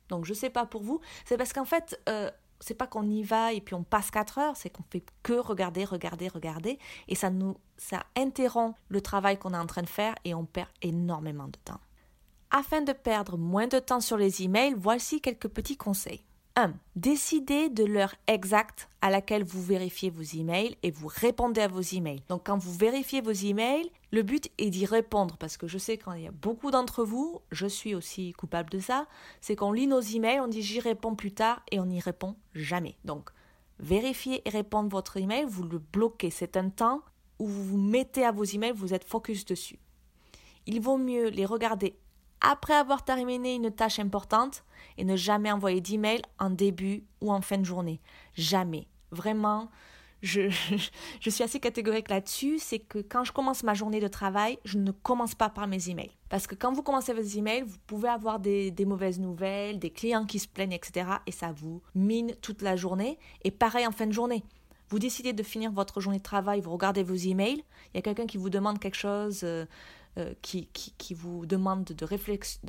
Donc 0.09 0.25
je 0.25 0.33
ne 0.33 0.37
sais 0.37 0.51
pas 0.51 0.67
pour 0.67 0.83
vous, 0.83 1.01
c'est 1.25 1.37
parce 1.37 1.53
qu'en 1.53 1.65
fait, 1.65 2.01
euh, 2.09 2.31
c'est 2.65 2.75
pas 2.75 2.87
qu'on 2.87 3.07
y 3.07 3.23
va 3.23 3.53
et 3.53 3.61
puis 3.61 3.75
on 3.75 3.83
passe 3.83 4.11
4 4.11 4.39
heures, 4.39 4.57
c'est 4.57 4.71
qu'on 4.71 4.85
fait 4.91 5.05
que 5.23 5.35
regarder, 5.35 5.85
regarder, 5.85 6.29
regarder, 6.29 6.79
et 7.09 7.15
ça 7.15 7.29
nous 7.29 7.57
ça 7.77 8.05
interrompt 8.17 8.77
le 8.89 9.03
travail 9.03 9.37
qu'on 9.37 9.53
est 9.53 9.59
en 9.59 9.67
train 9.67 9.83
de 9.83 9.89
faire 9.89 10.15
et 10.25 10.33
on 10.33 10.47
perd 10.47 10.69
énormément 10.81 11.49
de 11.49 11.59
temps. 11.65 11.81
Afin 12.51 12.81
de 12.81 12.93
perdre 12.93 13.37
moins 13.37 13.67
de 13.67 13.79
temps 13.81 14.01
sur 14.01 14.17
les 14.17 14.43
emails, 14.43 14.75
voici 14.79 15.21
quelques 15.21 15.49
petits 15.49 15.77
conseils. 15.77 16.23
1. 16.57 16.73
Décidez 16.95 17.69
de 17.69 17.85
l'heure 17.85 18.15
exacte 18.29 18.89
à 19.03 19.11
laquelle 19.11 19.43
vous 19.43 19.63
vérifiez 19.63 20.09
vos 20.09 20.23
emails 20.23 20.77
et 20.85 20.93
vous 20.93 21.09
répondez 21.09 21.61
à 21.61 21.69
vos 21.69 21.81
emails. 21.81 22.23
Donc 22.29 22.47
quand 22.47 22.57
vous 22.57 22.73
vérifiez 22.73 23.21
vos 23.21 23.33
emails, 23.33 23.91
le 24.15 24.23
but 24.23 24.49
est 24.59 24.71
d'y 24.71 24.87
répondre 24.87 25.37
parce 25.37 25.57
que 25.57 25.67
je 25.67 25.77
sais 25.77 25.99
qu'il 25.99 26.21
y 26.21 26.29
a 26.29 26.31
beaucoup 26.31 26.71
d'entre 26.71 27.05
vous, 27.05 27.41
je 27.51 27.67
suis 27.67 27.97
aussi 27.97 28.33
coupable 28.33 28.71
de 28.71 28.79
ça, 28.79 29.07
c'est 29.41 29.57
qu'on 29.57 29.73
lit 29.73 29.89
nos 29.89 30.01
emails, 30.01 30.39
on 30.39 30.47
dit 30.47 30.63
j'y 30.63 30.79
réponds 30.79 31.17
plus 31.17 31.33
tard 31.33 31.63
et 31.73 31.81
on 31.81 31.87
n'y 31.87 31.99
répond 31.99 32.37
jamais. 32.55 32.97
Donc 33.05 33.31
vérifiez 33.81 34.41
et 34.47 34.51
répondre 34.51 34.89
votre 34.89 35.17
email, 35.17 35.47
vous 35.49 35.65
le 35.65 35.79
bloquez. 35.79 36.31
C'est 36.31 36.57
un 36.57 36.69
temps 36.69 37.03
où 37.41 37.47
vous 37.49 37.65
vous 37.65 37.77
mettez 37.77 38.25
à 38.25 38.31
vos 38.31 38.45
emails, 38.45 38.73
vous 38.73 38.95
êtes 38.95 39.05
focus 39.05 39.45
dessus. 39.45 39.81
Il 40.67 40.81
vaut 40.81 40.97
mieux 40.97 41.29
les 41.29 41.45
regarder 41.45 41.99
après 42.41 42.75
avoir 42.75 43.05
terminé 43.05 43.57
une 43.57 43.73
tâche 43.73 43.99
importante 43.99 44.63
et 44.97 45.05
ne 45.05 45.17
jamais 45.17 45.51
envoyer 45.51 45.81
d'email 45.81 46.23
en 46.39 46.51
début 46.51 47.03
ou 47.21 47.33
en 47.33 47.41
fin 47.41 47.59
de 47.59 47.65
journée. 47.65 48.01
Jamais. 48.35 48.87
Vraiment, 49.11 49.71
je, 51.21 51.31
suis 51.31 51.43
assez 51.43 51.61
catégorique 51.61 52.09
là-dessus, 52.09 52.59
c'est 52.59 52.79
que 52.79 52.99
quand 52.99 53.25
je 53.25 53.33
commence 53.33 53.63
ma 53.63 53.75
journée 53.75 54.01
de 54.01 54.09
travail, 54.09 54.59
je 54.65 54.79
ne 54.79 54.91
commence 54.91 55.35
pas 55.35 55.51
par 55.51 55.67
mes 55.67 55.91
emails. 55.91 56.13
Parce 56.31 56.47
que 56.47 56.55
quand 56.55 56.73
vous 56.73 56.83
commencez 56.83 57.13
vos 57.13 57.21
emails, 57.21 57.63
vous 57.63 57.77
pouvez 57.87 58.09
avoir 58.09 58.41
des, 58.41 58.73
mauvaises 58.87 59.21
nouvelles, 59.21 59.79
des 59.79 59.91
clients 59.91 60.25
qui 60.25 60.39
se 60.39 60.49
plaignent, 60.49 60.73
etc. 60.73 61.07
Et 61.27 61.33
ça 61.33 61.53
vous 61.53 61.83
mine 61.95 62.35
toute 62.41 62.63
la 62.63 62.75
journée. 62.75 63.19
Et 63.43 63.51
pareil 63.51 63.87
en 63.87 63.91
fin 63.91 64.07
de 64.07 64.13
journée. 64.13 64.43
Vous 64.89 64.99
décidez 64.99 65.35
de 65.35 65.43
finir 65.43 65.71
votre 65.71 66.01
journée 66.01 66.19
de 66.19 66.23
travail, 66.23 66.63
vous 66.63 66.73
regardez 66.73 67.03
vos 67.03 67.15
emails, 67.15 67.63
il 67.93 67.97
y 67.97 67.99
a 67.99 68.03
quelqu'un 68.03 68.27
qui 68.27 68.39
vous 68.39 68.51
demande 68.51 68.79
quelque 68.79 68.97
chose, 68.97 69.41
euh, 69.43 69.67
euh, 70.19 70.33
qui, 70.41 70.69
vous 71.15 71.45
demande 71.45 71.85
de, 71.85 72.07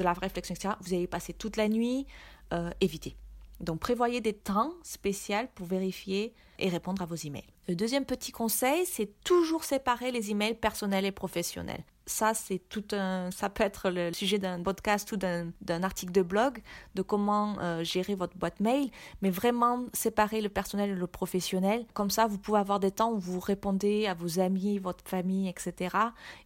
la 0.04 0.14
réflexion, 0.14 0.56
etc., 0.56 0.74
vous 0.82 0.94
allez 0.94 1.08
passer 1.08 1.34
toute 1.34 1.56
la 1.56 1.70
nuit, 1.70 2.06
euh, 2.54 2.72
évitez. 2.82 3.16
Donc 3.60 3.80
prévoyez 3.80 4.20
des 4.20 4.34
temps 4.34 4.74
spéciaux 4.84 5.48
pour 5.56 5.68
vérifier 5.68 6.34
et 6.60 6.70
répondre 6.70 7.02
à 7.02 7.06
vos 7.06 7.16
emails. 7.16 7.48
Le 7.68 7.76
deuxième 7.76 8.06
petit 8.06 8.32
conseil, 8.32 8.86
c'est 8.86 9.12
toujours 9.24 9.64
séparer 9.64 10.12
les 10.12 10.32
emails 10.32 10.56
personnels 10.56 11.06
et 11.06 11.12
professionnels. 11.12 11.84
Ça, 12.08 12.36
c'est 12.36 12.60
tout 12.70 12.84
un, 12.92 13.32
ça 13.32 13.50
peut 13.50 13.64
être 13.64 13.90
le 13.90 14.14
sujet 14.14 14.38
d'un 14.38 14.62
podcast 14.62 15.12
ou 15.12 15.18
d'un 15.18 15.84
article 15.84 16.12
de 16.12 16.22
blog 16.22 16.62
de 16.94 17.02
comment 17.02 17.56
euh, 17.60 17.84
gérer 17.84 18.14
votre 18.14 18.38
boîte 18.38 18.60
mail, 18.60 18.92
mais 19.24 19.32
vraiment 19.32 19.86
séparer 19.92 20.42
le 20.42 20.50
personnel 20.50 20.92
et 20.92 20.96
le 20.96 21.08
professionnel. 21.08 21.86
Comme 21.96 22.12
ça, 22.12 22.28
vous 22.28 22.38
pouvez 22.38 22.60
avoir 22.60 22.80
des 22.80 22.92
temps 22.92 23.12
où 23.12 23.18
vous 23.18 23.40
répondez 23.40 24.06
à 24.06 24.14
vos 24.14 24.40
amis, 24.40 24.78
votre 24.78 25.04
famille, 25.10 25.50
etc. 25.50 25.98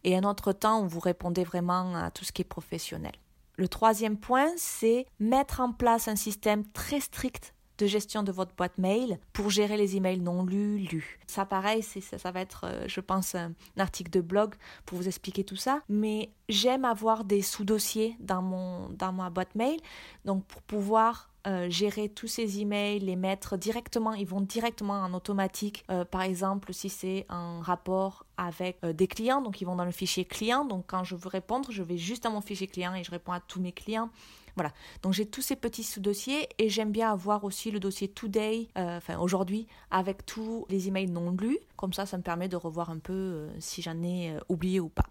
Et 0.04 0.16
un 0.16 0.24
autre 0.24 0.52
temps 0.52 0.82
où 0.82 0.88
vous 0.88 1.00
répondez 1.00 1.44
vraiment 1.44 1.94
à 1.94 2.10
tout 2.10 2.24
ce 2.24 2.32
qui 2.32 2.40
est 2.40 2.44
professionnel. 2.46 3.12
Le 3.56 3.68
troisième 3.68 4.16
point, 4.16 4.48
c'est 4.56 5.04
mettre 5.18 5.60
en 5.60 5.72
place 5.72 6.08
un 6.08 6.16
système 6.16 6.64
très 6.72 7.00
strict 7.00 7.52
de 7.80 7.86
gestion 7.86 8.22
de 8.22 8.30
votre 8.30 8.54
boîte 8.54 8.78
mail 8.78 9.18
pour 9.32 9.50
gérer 9.50 9.76
les 9.76 9.96
emails 9.96 10.20
non 10.20 10.44
lus, 10.44 10.78
lus. 10.78 11.18
Ça, 11.26 11.46
pareil, 11.46 11.82
ça, 11.82 12.18
ça 12.18 12.30
va 12.30 12.40
être, 12.40 12.64
euh, 12.64 12.84
je 12.86 13.00
pense, 13.00 13.34
un 13.34 13.52
article 13.78 14.10
de 14.10 14.20
blog 14.20 14.54
pour 14.84 14.98
vous 14.98 15.08
expliquer 15.08 15.44
tout 15.44 15.56
ça. 15.56 15.80
Mais 15.88 16.30
j'aime 16.48 16.84
avoir 16.84 17.24
des 17.24 17.42
sous-dossiers 17.42 18.16
dans, 18.20 18.42
mon, 18.42 18.90
dans 18.90 19.12
ma 19.12 19.30
boîte 19.30 19.54
mail, 19.54 19.80
donc 20.24 20.44
pour 20.44 20.62
pouvoir 20.62 21.30
euh, 21.46 21.70
gérer 21.70 22.10
tous 22.10 22.26
ces 22.28 22.60
emails, 22.60 22.98
les 22.98 23.16
mettre 23.16 23.56
directement, 23.56 24.12
ils 24.12 24.26
vont 24.26 24.42
directement 24.42 25.00
en 25.00 25.14
automatique. 25.14 25.84
Euh, 25.90 26.04
par 26.04 26.20
exemple, 26.20 26.74
si 26.74 26.90
c'est 26.90 27.24
un 27.30 27.62
rapport 27.62 28.26
avec 28.36 28.84
des 28.84 29.06
clients, 29.06 29.40
donc 29.40 29.62
ils 29.62 29.64
vont 29.64 29.76
dans 29.76 29.86
le 29.86 29.90
fichier 29.90 30.26
client. 30.26 30.66
Donc 30.66 30.84
quand 30.86 31.02
je 31.02 31.14
veux 31.14 31.28
répondre, 31.28 31.70
je 31.70 31.82
vais 31.82 31.96
juste 31.96 32.24
dans 32.24 32.30
mon 32.30 32.42
fichier 32.42 32.66
client 32.66 32.94
et 32.94 33.04
je 33.04 33.10
réponds 33.10 33.32
à 33.32 33.40
tous 33.40 33.60
mes 33.60 33.72
clients. 33.72 34.10
Voilà. 34.56 34.72
Donc 35.02 35.12
j'ai 35.12 35.26
tous 35.26 35.42
ces 35.42 35.56
petits 35.56 35.84
sous-dossiers 35.84 36.48
et 36.58 36.68
j'aime 36.68 36.92
bien 36.92 37.10
avoir 37.10 37.44
aussi 37.44 37.70
le 37.70 37.80
dossier 37.80 38.08
Today, 38.08 38.68
euh, 38.76 38.96
enfin 38.96 39.18
aujourd'hui, 39.18 39.66
avec 39.90 40.26
tous 40.26 40.66
les 40.68 40.88
emails 40.88 41.10
non 41.10 41.30
lus. 41.30 41.58
Comme 41.76 41.92
ça, 41.92 42.06
ça 42.06 42.16
me 42.16 42.22
permet 42.22 42.48
de 42.48 42.56
revoir 42.56 42.90
un 42.90 42.98
peu 42.98 43.12
euh, 43.12 43.50
si 43.58 43.82
j'en 43.82 44.02
ai 44.02 44.30
euh, 44.30 44.40
oublié 44.48 44.80
ou 44.80 44.88
pas. 44.88 45.06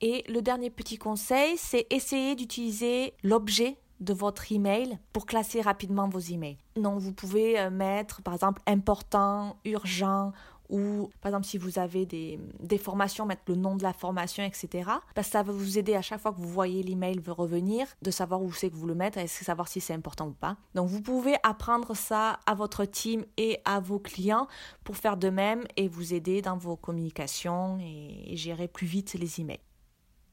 Et 0.00 0.24
le 0.28 0.42
dernier 0.42 0.70
petit 0.70 0.96
conseil, 0.96 1.56
c'est 1.56 1.86
essayer 1.90 2.36
d'utiliser 2.36 3.14
l'objet 3.24 3.76
de 4.00 4.12
votre 4.12 4.52
email 4.52 4.96
pour 5.12 5.26
classer 5.26 5.60
rapidement 5.60 6.08
vos 6.08 6.20
emails. 6.20 6.58
Donc 6.76 7.00
vous 7.00 7.12
pouvez 7.12 7.68
mettre 7.68 8.22
par 8.22 8.34
exemple 8.34 8.62
important, 8.68 9.56
urgent 9.64 10.32
ou 10.68 11.10
par 11.20 11.30
exemple 11.30 11.46
si 11.46 11.58
vous 11.58 11.78
avez 11.78 12.06
des, 12.06 12.38
formations, 12.78 13.26
mettre 13.26 13.42
le 13.48 13.54
nom 13.54 13.76
de 13.76 13.82
la 13.82 13.92
formation, 13.92 14.44
etc. 14.44 14.90
Parce 15.14 15.28
que 15.28 15.32
ça 15.32 15.42
va 15.42 15.52
vous 15.52 15.78
aider 15.78 15.94
à 15.94 16.02
chaque 16.02 16.20
fois 16.20 16.32
que 16.32 16.40
vous 16.40 16.48
voyez 16.48 16.82
l'email 16.82 17.20
revenir, 17.30 17.86
de 18.02 18.10
savoir 18.10 18.42
où 18.42 18.52
c'est 18.52 18.70
que 18.70 18.76
vous 18.76 18.86
le 18.86 18.94
mettez 18.94 19.22
et 19.22 19.26
savoir 19.26 19.68
si 19.68 19.80
c'est 19.80 19.94
important 19.94 20.28
ou 20.28 20.32
pas. 20.32 20.56
Donc 20.74 20.88
vous 20.88 21.02
pouvez 21.02 21.36
apprendre 21.42 21.94
ça 21.94 22.40
à 22.46 22.54
votre 22.54 22.84
team 22.84 23.24
et 23.36 23.60
à 23.64 23.80
vos 23.80 23.98
clients 23.98 24.48
pour 24.84 24.96
faire 24.96 25.16
de 25.16 25.30
même 25.30 25.64
et 25.76 25.88
vous 25.88 26.14
aider 26.14 26.42
dans 26.42 26.56
vos 26.56 26.76
communications 26.76 27.78
et 27.80 28.36
gérer 28.36 28.68
plus 28.68 28.86
vite 28.86 29.14
les 29.14 29.40
emails. 29.40 29.60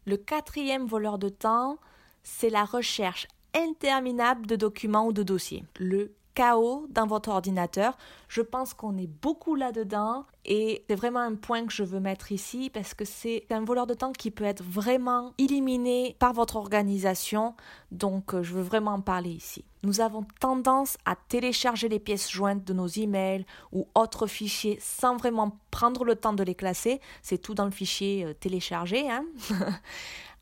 Le 0.06 0.18
quatrième 0.18 0.86
voleur 0.86 1.18
de 1.18 1.30
temps, 1.30 1.78
c'est 2.24 2.50
la 2.50 2.66
recherche 2.66 3.28
interminable 3.54 4.46
de 4.46 4.56
documents 4.56 5.08
ou 5.08 5.14
de 5.14 5.24
dossiers. 5.24 5.64
Chaos 6.36 6.86
dans 6.90 7.08
votre 7.08 7.30
ordinateur. 7.30 7.98
Je 8.28 8.42
pense 8.42 8.74
qu'on 8.74 8.98
est 8.98 9.08
beaucoup 9.08 9.56
là-dedans 9.56 10.26
et 10.46 10.84
c'est 10.88 10.96
vraiment 10.96 11.22
un 11.22 11.36
point 11.36 11.66
que 11.66 11.74
je 11.74 11.84
veux 11.84 12.00
mettre 12.00 12.32
ici 12.32 12.70
parce 12.70 12.94
que 12.94 13.06
c'est 13.06 13.46
un 13.50 13.64
voleur 13.64 13.88
de 13.88 13.94
temps 13.94 14.12
qui 14.12 14.30
peut 14.30 14.44
être 14.44 14.64
vraiment 14.64 15.34
éliminé 15.38 16.16
par 16.20 16.34
votre 16.34 16.58
organisation. 16.58 17.56
Donc 17.92 18.34
euh, 18.34 18.44
je 18.44 18.54
veux 18.54 18.62
vraiment 18.62 18.92
en 18.92 19.02
parler 19.02 19.32
ici. 19.32 19.66
Nous 19.84 20.02
avons 20.02 20.26
tendance 20.40 20.98
à 21.06 21.16
télécharger 21.16 21.90
les 21.90 22.00
pièces 22.00 22.30
jointes 22.30 22.64
de 22.64 22.74
nos 22.74 22.88
emails 22.88 23.46
ou 23.72 23.88
autres 23.96 24.28
fichiers 24.28 24.78
sans 24.82 25.16
vraiment 25.16 25.58
prendre 25.72 26.04
le 26.04 26.16
temps 26.16 26.34
de 26.34 26.44
les 26.44 26.56
classer. 26.56 27.00
C'est 27.22 27.38
tout 27.38 27.54
dans 27.54 27.66
le 27.66 27.72
fichier 27.72 28.26
euh, 28.26 28.34
téléchargé. 28.34 29.10
Hein 29.10 29.26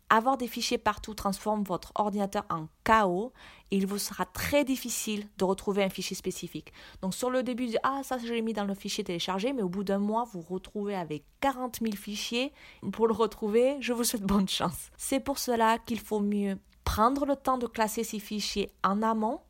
Avoir 0.10 0.38
des 0.38 0.48
fichiers 0.48 0.78
partout 0.78 1.14
transforme 1.14 1.64
votre 1.64 1.92
ordinateur 1.96 2.46
en 2.50 2.68
chaos 2.84 3.34
et 3.72 3.78
il 3.78 3.88
vous 3.88 3.98
sera 3.98 4.26
très 4.26 4.64
difficile 4.64 5.28
de 5.38 5.44
retrouver 5.44 5.84
un 5.84 5.90
fichier 5.90 6.16
spécifique. 6.16 6.72
Donc 7.02 7.16
sur 7.16 7.32
le 7.32 7.42
début, 7.42 7.70
ah 7.82 8.02
ça 8.04 8.18
je 8.20 8.32
l'ai 8.32 8.42
mis 8.44 8.54
dans 8.54 8.66
le 8.66 8.76
fichier 8.76 9.04
téléchargé, 9.04 9.54
mais 9.54 9.64
au 9.64 9.70
bout 9.70 9.84
d'un 9.84 9.98
mois, 9.98 10.26
vous 10.26 10.42
vous 10.42 10.54
retrouvez 10.54 10.96
avec 10.96 11.24
40 11.40 11.80
000 11.82 11.96
fichiers. 11.96 12.54
Pour 12.92 13.08
le 13.08 13.14
retrouver, 13.14 13.78
je 13.80 13.94
vous 13.94 14.04
souhaite 14.04 14.24
bonne 14.24 14.48
chance. 14.48 14.92
C'est 14.98 15.20
pour 15.20 15.40
cela 15.40 15.80
qu'il 15.80 16.00
faut 16.00 16.20
mieux 16.20 16.60
prendre 16.84 17.26
le 17.26 17.36
temps 17.36 17.58
de 17.58 17.66
classer 17.66 18.04
ces 18.04 18.20
fichiers 18.20 18.72
en 18.84 19.02
amont 19.02 19.42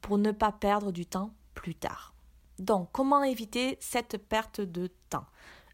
pour 0.00 0.18
ne 0.18 0.30
pas 0.30 0.52
perdre 0.52 0.92
du 0.92 1.06
temps 1.06 1.32
plus 1.54 1.74
tard. 1.74 2.14
Donc 2.58 2.90
comment 2.92 3.24
éviter 3.24 3.76
cette 3.80 4.18
perte 4.18 4.60
de 4.60 4.88
temps? 5.08 5.26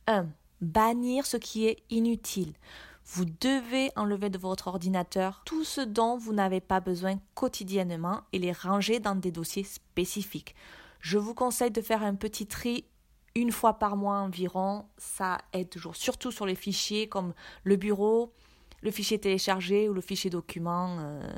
1. 0.07 0.29
Bannir 0.61 1.27
ce 1.27 1.37
qui 1.37 1.67
est 1.67 1.83
inutile. 1.91 2.55
Vous 3.13 3.25
devez 3.25 3.91
enlever 3.97 4.31
de 4.31 4.39
votre 4.39 4.69
ordinateur 4.69 5.43
tout 5.45 5.65
ce 5.65 5.81
dont 5.81 6.17
vous 6.17 6.33
n'avez 6.33 6.61
pas 6.61 6.79
besoin 6.79 7.19
quotidiennement 7.35 8.21
et 8.33 8.39
les 8.39 8.53
ranger 8.53 9.01
dans 9.01 9.17
des 9.17 9.33
dossiers 9.33 9.65
spécifiques. 9.65 10.55
Je 11.01 11.19
vous 11.19 11.35
conseille 11.35 11.73
de 11.73 11.81
faire 11.81 12.05
un 12.05 12.15
petit 12.15 12.47
tri 12.47 12.85
une 13.35 13.51
fois 13.51 13.81
par 13.81 13.97
mois 13.97 14.19
environ. 14.19 14.85
Ça 14.97 15.39
aide 15.53 15.71
toujours, 15.71 15.97
surtout 15.97 16.31
sur 16.31 16.47
les 16.47 16.55
fichiers 16.55 17.09
comme 17.09 17.35
le 17.65 17.75
bureau, 17.75 18.33
le 18.81 18.93
fichier 18.93 19.19
téléchargé 19.19 19.89
ou 19.89 19.93
le 19.93 20.03
fichier 20.03 20.31
document. 20.31 20.99
Euh, 21.01 21.33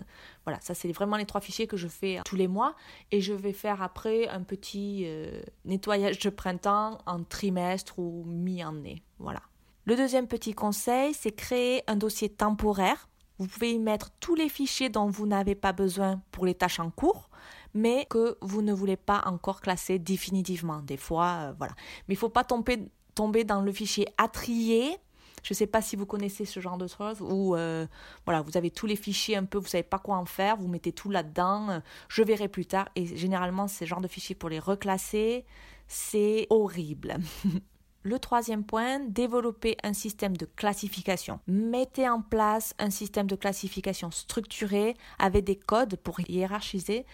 voilà, 0.44 0.60
ça 0.60 0.74
c'est 0.74 0.92
vraiment 0.92 1.16
les 1.16 1.24
trois 1.24 1.40
fichiers 1.40 1.66
que 1.66 1.78
je 1.78 1.88
fais 1.88 2.20
tous 2.26 2.36
les 2.36 2.48
mois 2.48 2.76
et 3.12 3.22
je 3.22 3.32
vais 3.32 3.54
faire 3.54 3.80
après 3.80 4.28
un 4.28 4.42
petit 4.42 5.04
euh, 5.06 5.40
nettoyage 5.64 6.18
de 6.18 6.28
printemps 6.28 6.98
en 7.06 7.24
trimestre 7.24 7.98
ou 7.98 8.24
mi-année. 8.26 9.02
Voilà. 9.18 9.40
Le 9.84 9.96
deuxième 9.96 10.28
petit 10.28 10.54
conseil, 10.54 11.12
c'est 11.12 11.32
créer 11.32 11.82
un 11.88 11.96
dossier 11.96 12.28
temporaire. 12.28 13.08
Vous 13.38 13.48
pouvez 13.48 13.72
y 13.72 13.80
mettre 13.80 14.10
tous 14.20 14.36
les 14.36 14.48
fichiers 14.48 14.90
dont 14.90 15.06
vous 15.06 15.26
n'avez 15.26 15.56
pas 15.56 15.72
besoin 15.72 16.22
pour 16.30 16.46
les 16.46 16.54
tâches 16.54 16.78
en 16.78 16.90
cours, 16.90 17.30
mais 17.74 18.06
que 18.08 18.38
vous 18.42 18.62
ne 18.62 18.72
voulez 18.72 18.96
pas 18.96 19.22
encore 19.26 19.60
classer 19.60 19.98
définitivement. 19.98 20.82
Des 20.82 20.96
fois, 20.96 21.26
euh, 21.26 21.52
voilà. 21.58 21.74
Mais 22.06 22.14
il 22.14 22.16
ne 22.16 22.20
faut 22.20 22.28
pas 22.28 22.44
tomber, 22.44 22.78
tomber 23.16 23.42
dans 23.42 23.60
le 23.60 23.72
fichier 23.72 24.06
à 24.18 24.28
trier. 24.28 24.96
Je 25.42 25.52
ne 25.52 25.56
sais 25.56 25.66
pas 25.66 25.82
si 25.82 25.96
vous 25.96 26.06
connaissez 26.06 26.44
ce 26.44 26.60
genre 26.60 26.78
de 26.78 26.86
choses 26.86 27.20
où 27.20 27.56
euh, 27.56 27.88
voilà, 28.24 28.40
vous 28.42 28.56
avez 28.56 28.70
tous 28.70 28.86
les 28.86 28.94
fichiers 28.94 29.34
un 29.36 29.44
peu, 29.44 29.58
vous 29.58 29.66
savez 29.66 29.82
pas 29.82 29.98
quoi 29.98 30.16
en 30.16 30.26
faire, 30.26 30.56
vous 30.56 30.68
mettez 30.68 30.92
tout 30.92 31.10
là-dedans, 31.10 31.70
euh, 31.70 31.80
je 32.08 32.22
verrai 32.22 32.46
plus 32.46 32.66
tard. 32.66 32.88
Et 32.94 33.16
généralement, 33.16 33.66
ce 33.66 33.84
genre 33.84 34.00
de 34.00 34.06
fichiers 34.06 34.36
pour 34.36 34.48
les 34.48 34.60
reclasser, 34.60 35.44
c'est 35.88 36.46
horrible. 36.50 37.16
Le 38.04 38.18
troisième 38.18 38.64
point, 38.64 38.98
développer 39.00 39.76
un 39.84 39.92
système 39.92 40.36
de 40.36 40.46
classification. 40.56 41.38
Mettez 41.46 42.08
en 42.08 42.20
place 42.20 42.74
un 42.78 42.90
système 42.90 43.28
de 43.28 43.36
classification 43.36 44.10
structuré 44.10 44.96
avec 45.18 45.44
des 45.44 45.56
codes 45.56 45.96
pour 45.96 46.18
hiérarchiser 46.20 47.06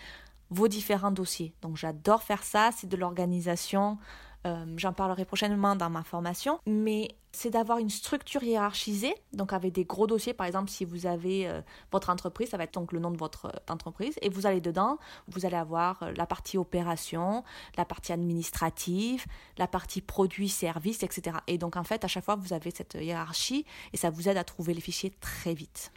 vos 0.51 0.69
différents 0.69 1.11
dossiers. 1.11 1.53
Donc 1.61 1.77
j'adore 1.77 2.23
faire 2.23 2.43
ça, 2.43 2.71
c'est 2.75 2.89
de 2.89 2.97
l'organisation 2.97 3.99
euh, 4.47 4.65
j'en 4.77 4.93
parlerai 4.93 5.25
prochainement 5.25 5.75
dans 5.75 5.91
ma 5.91 6.05
formation, 6.05 6.61
mais 6.67 7.17
c'est 7.33 7.51
d'avoir 7.51 7.79
une 7.79 7.91
structure 7.91 8.43
hiérarchisée, 8.43 9.15
donc 9.33 9.53
avec 9.53 9.73
des 9.73 9.85
gros 9.85 10.07
dossiers, 10.07 10.33
par 10.33 10.47
exemple 10.47 10.71
si 10.71 10.85
vous 10.85 11.07
avez 11.07 11.49
euh, 11.49 11.61
votre 11.91 12.11
entreprise, 12.11 12.51
ça 12.51 12.57
va 12.57 12.65
être 12.65 12.75
donc 12.75 12.93
le 12.93 13.01
nom 13.01 13.11
de 13.11 13.17
votre 13.17 13.47
euh, 13.47 13.73
entreprise, 13.73 14.15
et 14.23 14.29
vous 14.29 14.47
allez 14.47 14.61
dedans, 14.61 14.99
vous 15.27 15.45
allez 15.45 15.57
avoir 15.57 16.11
la 16.17 16.27
partie 16.27 16.57
opération, 16.57 17.43
la 17.77 17.85
partie 17.85 18.13
administrative, 18.13 19.25
la 19.59 19.67
partie 19.67 20.01
produit, 20.01 20.49
service, 20.49 21.03
etc. 21.03 21.39
Et 21.49 21.59
donc 21.59 21.77
en 21.77 21.85
fait, 21.85 22.05
à 22.05 22.09
chaque 22.09 22.25
fois, 22.25 22.37
vous 22.37 22.53
avez 22.53 22.71
cette 22.71 22.95
hiérarchie, 22.95 23.67
et 23.93 23.97
ça 23.97 24.11
vous 24.11 24.29
aide 24.29 24.37
à 24.37 24.45
trouver 24.45 24.73
les 24.73 24.81
fichiers 24.81 25.13
très 25.21 25.55
vite. 25.55 25.93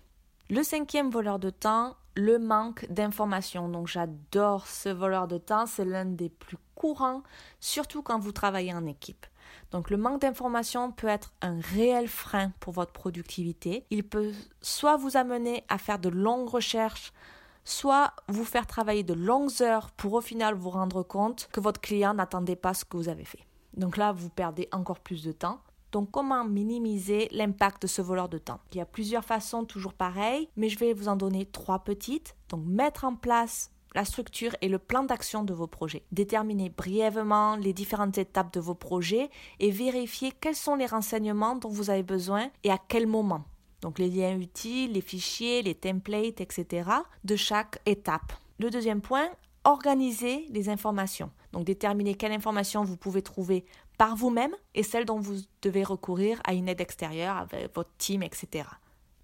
Le 0.49 0.63
cinquième 0.63 1.09
voleur 1.09 1.39
de 1.39 1.49
temps, 1.49 1.95
le 2.15 2.39
manque 2.39 2.85
d'informations. 2.89 3.69
Donc 3.69 3.87
j'adore 3.87 4.67
ce 4.67 4.89
voleur 4.89 5.27
de 5.27 5.37
temps, 5.37 5.65
c'est 5.65 5.85
l'un 5.85 6.05
des 6.05 6.29
plus 6.29 6.57
courants, 6.75 7.23
surtout 7.59 8.01
quand 8.01 8.19
vous 8.19 8.31
travaillez 8.31 8.73
en 8.73 8.85
équipe. 8.85 9.25
Donc 9.71 9.89
le 9.89 9.97
manque 9.97 10.21
d'informations 10.21 10.91
peut 10.91 11.07
être 11.07 11.31
un 11.41 11.59
réel 11.59 12.07
frein 12.07 12.51
pour 12.59 12.73
votre 12.73 12.91
productivité. 12.91 13.85
Il 13.89 14.03
peut 14.03 14.33
soit 14.61 14.97
vous 14.97 15.17
amener 15.17 15.63
à 15.69 15.77
faire 15.77 15.99
de 15.99 16.09
longues 16.09 16.49
recherches, 16.49 17.13
soit 17.63 18.13
vous 18.27 18.45
faire 18.45 18.67
travailler 18.67 19.03
de 19.03 19.13
longues 19.13 19.61
heures 19.61 19.91
pour 19.91 20.13
au 20.13 20.21
final 20.21 20.55
vous 20.55 20.69
rendre 20.69 21.03
compte 21.03 21.47
que 21.53 21.59
votre 21.59 21.79
client 21.79 22.13
n'attendait 22.13 22.55
pas 22.55 22.73
ce 22.73 22.85
que 22.85 22.97
vous 22.97 23.09
avez 23.09 23.25
fait. 23.25 23.45
Donc 23.75 23.97
là, 23.97 24.11
vous 24.11 24.29
perdez 24.29 24.67
encore 24.71 24.99
plus 24.99 25.23
de 25.23 25.31
temps. 25.31 25.61
Donc 25.91 26.11
comment 26.11 26.45
minimiser 26.45 27.27
l'impact 27.31 27.81
de 27.81 27.87
ce 27.87 28.01
voleur 28.01 28.29
de 28.29 28.37
temps? 28.37 28.59
Il 28.71 28.77
y 28.77 28.81
a 28.81 28.85
plusieurs 28.85 29.25
façons 29.25 29.65
toujours 29.65 29.93
pareilles, 29.93 30.47
mais 30.55 30.69
je 30.69 30.79
vais 30.79 30.93
vous 30.93 31.07
en 31.07 31.15
donner 31.15 31.45
trois 31.45 31.79
petites. 31.79 32.35
Donc 32.49 32.63
mettre 32.65 33.05
en 33.05 33.15
place 33.15 33.71
la 33.93 34.05
structure 34.05 34.55
et 34.61 34.69
le 34.69 34.79
plan 34.79 35.03
d'action 35.03 35.43
de 35.43 35.53
vos 35.53 35.67
projets. 35.67 36.03
Déterminer 36.11 36.69
brièvement 36.69 37.57
les 37.57 37.73
différentes 37.73 38.17
étapes 38.17 38.53
de 38.53 38.59
vos 38.59 38.75
projets 38.75 39.29
et 39.59 39.69
vérifier 39.69 40.31
quels 40.31 40.55
sont 40.55 40.75
les 40.75 40.85
renseignements 40.85 41.55
dont 41.55 41.69
vous 41.69 41.89
avez 41.89 42.03
besoin 42.03 42.49
et 42.63 42.71
à 42.71 42.77
quel 42.77 43.05
moment. 43.05 43.43
Donc 43.81 43.99
les 43.99 44.09
liens 44.09 44.37
utiles, 44.37 44.93
les 44.93 45.01
fichiers, 45.01 45.61
les 45.61 45.75
templates, 45.75 46.39
etc. 46.39 46.89
de 47.23 47.35
chaque 47.35 47.81
étape. 47.85 48.31
Le 48.59 48.69
deuxième 48.69 49.01
point, 49.01 49.27
organiser 49.63 50.45
les 50.49 50.69
informations. 50.69 51.31
Donc 51.51 51.65
déterminer 51.65 52.15
quelle 52.15 52.31
information 52.31 52.83
vous 52.83 52.97
pouvez 52.97 53.21
trouver 53.21 53.65
par 54.01 54.15
vous-même 54.15 54.55
et 54.73 54.81
celle 54.81 55.05
dont 55.05 55.19
vous 55.19 55.35
devez 55.61 55.83
recourir 55.83 56.41
à 56.43 56.55
une 56.55 56.67
aide 56.67 56.81
extérieure 56.81 57.37
avec 57.37 57.75
votre 57.75 57.91
team, 57.99 58.23
etc. 58.23 58.67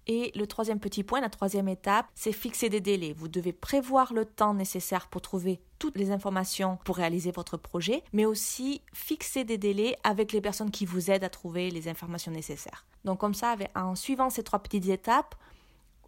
Et 0.06 0.30
le 0.36 0.46
troisième 0.46 0.78
petit 0.78 1.02
point, 1.02 1.20
la 1.20 1.30
troisième 1.30 1.66
étape, 1.66 2.06
c'est 2.14 2.30
fixer 2.30 2.68
des 2.68 2.80
délais. 2.80 3.12
Vous 3.12 3.26
devez 3.26 3.52
prévoir 3.52 4.12
le 4.12 4.24
temps 4.24 4.54
nécessaire 4.54 5.08
pour 5.08 5.20
trouver 5.20 5.60
toutes 5.80 5.98
les 5.98 6.12
informations 6.12 6.78
pour 6.84 6.94
réaliser 6.94 7.32
votre 7.32 7.56
projet, 7.56 8.04
mais 8.12 8.24
aussi 8.24 8.80
fixer 8.92 9.42
des 9.42 9.58
délais 9.58 9.96
avec 10.04 10.30
les 10.30 10.40
personnes 10.40 10.70
qui 10.70 10.86
vous 10.86 11.10
aident 11.10 11.24
à 11.24 11.28
trouver 11.28 11.70
les 11.70 11.88
informations 11.88 12.30
nécessaires. 12.30 12.86
Donc 13.04 13.18
comme 13.18 13.34
ça, 13.34 13.56
en 13.74 13.96
suivant 13.96 14.30
ces 14.30 14.44
trois 14.44 14.60
petites 14.60 14.88
étapes, 14.88 15.34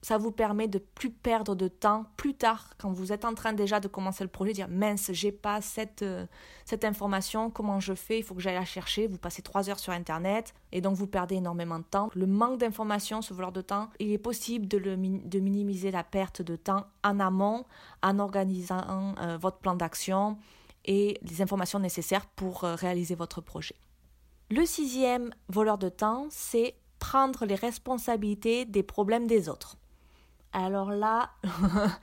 ça 0.03 0.17
vous 0.19 0.33
permet 0.33 0.69
de 0.69 0.79
plus 0.79 1.11
perdre 1.11 1.55
de 1.55 1.69
temps 1.69 2.07
plus 2.17 2.35
tard 2.35 2.71
quand 2.79 2.91
vous 2.91 3.13
êtes 3.13 3.25
en 3.25 3.35
train 3.35 3.53
déjà 3.53 3.81
de 3.81 3.89
commencer 3.89 4.25
le 4.25 4.31
projet, 4.31 4.53
dire 4.53 4.69
mince, 4.69 5.11
j'ai 5.13 5.33
pas 5.33 5.61
cette, 5.61 6.03
euh, 6.03 6.27
cette 6.65 6.85
information, 6.85 7.51
comment 7.51 7.81
je 7.81 7.95
fais, 7.95 8.19
il 8.19 8.23
faut 8.23 8.35
que 8.35 8.41
j'aille 8.41 8.55
la 8.55 8.65
chercher, 8.65 9.07
vous 9.07 9.19
passez 9.19 9.43
trois 9.43 9.69
heures 9.69 9.79
sur 9.79 9.93
internet 9.93 10.55
et 10.73 10.81
donc 10.81 10.95
vous 10.95 11.07
perdez 11.07 11.37
énormément 11.37 11.79
de 11.79 11.85
temps. 11.85 12.11
Le 12.15 12.27
manque 12.27 12.59
d'informations, 12.59 13.21
ce 13.23 13.35
voleur 13.35 13.53
de 13.53 13.61
temps, 13.61 13.91
il 13.99 14.11
est 14.11 14.19
possible 14.19 14.67
de, 14.69 14.79
de 14.79 15.39
minimiser 15.39 15.91
la 15.91 16.05
perte 16.05 16.43
de 16.43 16.57
temps 16.57 16.87
en 17.05 17.21
amont 17.21 17.65
en 18.03 18.19
organisant 18.19 19.15
euh, 19.21 19.37
votre 19.37 19.59
plan 19.59 19.75
d'action 19.75 20.39
et 20.87 21.19
les 21.23 21.43
informations 21.43 21.79
nécessaires 21.79 22.27
pour 22.27 22.65
euh, 22.65 22.75
réaliser 22.75 23.15
votre 23.15 23.41
projet. 23.41 23.77
Le 24.51 24.65
sixième 24.65 25.31
voleur 25.49 25.79
de 25.79 25.89
temps, 25.89 26.27
c'est 26.31 26.75
prendre 26.99 27.45
les 27.45 27.55
responsabilités 27.55 28.65
des 28.65 28.83
problèmes 28.83 29.27
des 29.27 29.49
autres. 29.49 29.77
Alors 30.53 30.91
là, 30.91 31.31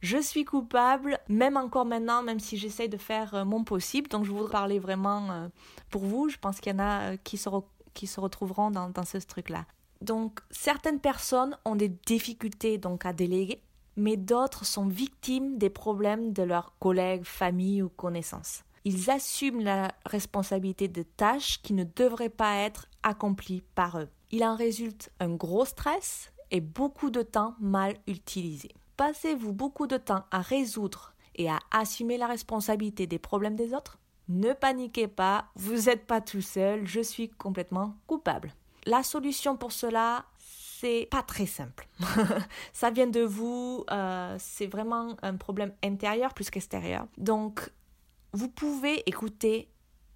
je 0.00 0.18
suis 0.18 0.44
coupable, 0.44 1.18
même 1.28 1.56
encore 1.56 1.86
maintenant, 1.86 2.22
même 2.22 2.40
si 2.40 2.56
j'essaye 2.56 2.88
de 2.88 2.96
faire 2.96 3.34
euh, 3.34 3.44
mon 3.44 3.64
possible. 3.64 4.08
Donc 4.08 4.24
je 4.24 4.30
voudrais 4.30 4.52
parler 4.52 4.78
vraiment 4.78 5.30
euh, 5.30 5.48
pour 5.90 6.04
vous. 6.04 6.28
Je 6.28 6.38
pense 6.38 6.60
qu'il 6.60 6.72
y 6.72 6.76
en 6.76 6.80
a 6.80 7.12
euh, 7.12 7.16
qui 7.24 7.36
se, 7.36 8.20
retrouveront 8.20 8.70
dans, 8.70 8.90
dans 8.90 9.04
ce 9.04 9.18
truc-là. 9.18 9.64
Donc 10.02 10.40
certaines 10.50 11.00
personnes 11.00 11.56
ont 11.64 11.76
des 11.76 11.88
difficultés 11.88 12.78
donc 12.78 13.06
à 13.06 13.12
déléguer, 13.12 13.62
mais 13.96 14.16
d'autres 14.16 14.66
sont 14.66 14.86
victimes 14.86 15.56
des 15.56 15.70
problèmes 15.70 16.32
de 16.32 16.42
leurs 16.42 16.76
collègues, 16.78 17.24
famille 17.24 17.82
ou 17.82 17.88
connaissances. 17.88 18.62
Ils 18.84 19.10
assument 19.10 19.64
la 19.64 19.90
responsabilité 20.04 20.86
de 20.86 21.02
tâches 21.02 21.60
qui 21.62 21.72
ne 21.72 21.82
devraient 21.82 22.28
pas 22.28 22.56
être 22.58 22.86
accomplies 23.02 23.64
par 23.74 23.98
eux. 23.98 24.08
Il 24.30 24.44
en 24.44 24.54
résulte 24.54 25.10
un 25.18 25.34
gros 25.34 25.64
stress, 25.64 26.32
et 26.50 26.60
beaucoup 26.60 27.10
de 27.10 27.22
temps 27.22 27.54
mal 27.60 27.96
utilisé. 28.06 28.70
Passez-vous 28.96 29.52
beaucoup 29.52 29.86
de 29.86 29.96
temps 29.96 30.24
à 30.30 30.40
résoudre 30.40 31.14
et 31.34 31.50
à 31.50 31.58
assumer 31.70 32.16
la 32.16 32.26
responsabilité 32.26 33.06
des 33.06 33.18
problèmes 33.18 33.56
des 33.56 33.74
autres? 33.74 33.98
Ne 34.28 34.52
paniquez 34.52 35.06
pas, 35.06 35.46
vous 35.54 35.82
n'êtes 35.82 36.06
pas 36.06 36.20
tout 36.20 36.40
seul, 36.40 36.86
je 36.86 37.00
suis 37.00 37.28
complètement 37.28 37.94
coupable. 38.06 38.54
La 38.86 39.02
solution 39.02 39.56
pour 39.56 39.72
cela, 39.72 40.24
c'est 40.38 41.08
pas 41.10 41.22
très 41.22 41.46
simple. 41.46 41.88
Ça 42.72 42.90
vient 42.90 43.06
de 43.06 43.20
vous, 43.20 43.84
euh, 43.90 44.36
c'est 44.38 44.66
vraiment 44.66 45.16
un 45.22 45.36
problème 45.36 45.72
intérieur 45.82 46.34
plus 46.34 46.50
qu'extérieur. 46.50 47.06
Donc, 47.18 47.70
vous 48.32 48.48
pouvez 48.48 49.02
écouter 49.08 49.68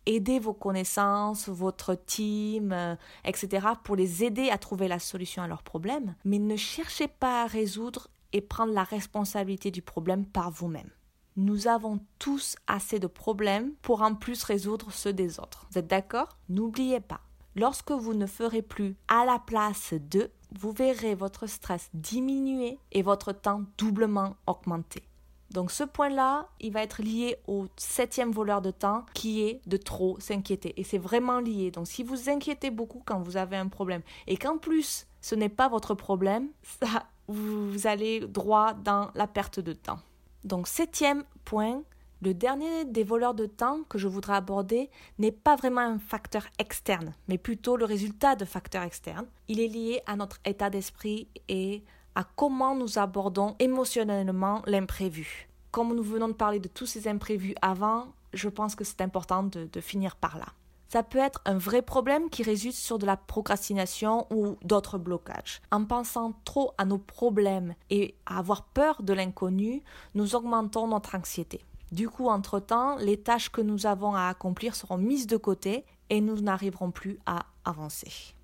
aider 0.06 0.38
vos 0.38 0.54
connaissances, 0.54 1.48
votre 1.48 1.94
team, 1.94 2.72
euh, 2.72 2.96
etc., 3.24 3.66
pour 3.84 3.96
les 3.96 4.24
aider 4.24 4.50
à 4.50 4.58
trouver 4.58 4.88
la 4.88 4.98
solution 4.98 5.42
à 5.42 5.48
leurs 5.48 5.62
problèmes, 5.62 6.14
mais 6.24 6.38
ne 6.38 6.56
cherchez 6.56 7.08
pas 7.08 7.42
à 7.42 7.46
résoudre 7.46 8.08
et 8.32 8.40
prendre 8.40 8.72
la 8.72 8.84
responsabilité 8.84 9.70
du 9.70 9.82
problème 9.82 10.24
par 10.24 10.50
vous-même. 10.50 10.90
Nous 11.36 11.68
avons 11.68 12.00
tous 12.18 12.56
assez 12.66 12.98
de 12.98 13.06
problèmes 13.06 13.72
pour 13.82 14.02
en 14.02 14.14
plus 14.14 14.42
résoudre 14.42 14.92
ceux 14.92 15.12
des 15.12 15.38
autres. 15.40 15.66
Vous 15.70 15.78
êtes 15.78 15.86
d'accord? 15.86 16.36
N'oubliez 16.48 17.00
pas, 17.00 17.20
lorsque 17.54 17.92
vous 17.92 18.14
ne 18.14 18.26
ferez 18.26 18.62
plus 18.62 18.96
à 19.08 19.24
la 19.24 19.38
place 19.38 19.94
d'eux, 19.94 20.30
vous 20.58 20.72
verrez 20.72 21.14
votre 21.14 21.46
stress 21.46 21.88
diminuer 21.94 22.78
et 22.92 23.02
votre 23.02 23.32
temps 23.32 23.62
doublement 23.78 24.36
augmenter. 24.46 25.02
Donc 25.50 25.70
ce 25.70 25.82
point-là, 25.82 26.48
il 26.60 26.72
va 26.72 26.82
être 26.82 27.02
lié 27.02 27.36
au 27.46 27.66
septième 27.76 28.30
voleur 28.30 28.62
de 28.62 28.70
temps 28.70 29.04
qui 29.14 29.42
est 29.42 29.60
de 29.66 29.76
trop 29.76 30.18
s'inquiéter. 30.20 30.78
Et 30.80 30.84
c'est 30.84 30.98
vraiment 30.98 31.40
lié. 31.40 31.70
Donc 31.70 31.88
si 31.88 32.02
vous 32.02 32.30
inquiétez 32.30 32.70
beaucoup 32.70 33.02
quand 33.04 33.20
vous 33.20 33.36
avez 33.36 33.56
un 33.56 33.68
problème 33.68 34.02
et 34.26 34.36
qu'en 34.36 34.58
plus 34.58 35.06
ce 35.20 35.34
n'est 35.34 35.48
pas 35.48 35.68
votre 35.68 35.94
problème, 35.94 36.48
ça, 36.62 37.04
vous 37.28 37.86
allez 37.86 38.20
droit 38.20 38.74
dans 38.74 39.10
la 39.14 39.26
perte 39.26 39.60
de 39.60 39.72
temps. 39.72 39.98
Donc 40.44 40.66
septième 40.66 41.24
point, 41.44 41.82
le 42.22 42.34
dernier 42.34 42.84
des 42.84 43.04
voleurs 43.04 43.34
de 43.34 43.46
temps 43.46 43.80
que 43.88 43.98
je 43.98 44.08
voudrais 44.08 44.34
aborder 44.34 44.90
n'est 45.18 45.32
pas 45.32 45.56
vraiment 45.56 45.80
un 45.80 45.98
facteur 45.98 46.44
externe, 46.58 47.14
mais 47.28 47.38
plutôt 47.38 47.76
le 47.76 47.84
résultat 47.84 48.36
de 48.36 48.44
facteurs 48.44 48.82
externes. 48.82 49.26
Il 49.48 49.60
est 49.60 49.68
lié 49.68 50.02
à 50.06 50.16
notre 50.16 50.38
état 50.44 50.70
d'esprit 50.70 51.28
et 51.48 51.82
à 52.14 52.24
comment 52.24 52.74
nous 52.74 52.98
abordons 52.98 53.56
émotionnellement 53.58 54.62
l'imprévu. 54.66 55.48
Comme 55.70 55.94
nous 55.94 56.02
venons 56.02 56.28
de 56.28 56.32
parler 56.32 56.58
de 56.58 56.68
tous 56.68 56.86
ces 56.86 57.08
imprévus 57.08 57.54
avant, 57.62 58.08
je 58.32 58.48
pense 58.48 58.74
que 58.74 58.84
c'est 58.84 59.00
important 59.00 59.42
de, 59.42 59.80
finir 59.80 60.16
par 60.16 60.38
là. 60.38 60.46
Ça 60.88 61.04
peut 61.04 61.18
être 61.18 61.40
un 61.44 61.56
vrai 61.56 61.82
problème 61.82 62.30
qui 62.30 62.42
résulte 62.42 62.74
sur 62.74 62.98
de 62.98 63.06
la 63.06 63.16
procrastination 63.16 64.26
ou 64.32 64.56
d'autres 64.62 64.98
blocages. 64.98 65.62
En 65.70 65.84
pensant 65.84 66.34
trop 66.44 66.72
à 66.78 66.84
nos 66.84 66.98
problèmes 66.98 67.74
et 67.90 68.16
à 68.26 68.38
avoir 68.38 68.64
peur 68.64 69.02
de 69.02 69.12
l'inconnu, 69.12 69.84
nous 70.14 70.34
augmentons 70.34 70.88
notre 70.88 71.14
anxiété. 71.14 71.60
Du 71.92 72.08
coup, 72.08 72.28
entre-temps, 72.28 72.96
les 72.96 73.20
tâches 73.20 73.50
que 73.50 73.60
nous 73.60 73.86
avons 73.86 74.14
à 74.14 74.26
accomplir 74.26 74.74
seront 74.74 74.98
mises 74.98 75.28
de 75.28 75.36
côté 75.36 75.84
et 76.08 76.20
nous 76.20 76.40
n'arriverons 76.40 76.90
plus 76.90 77.18
à 77.24 77.46
avancer. 77.64 78.34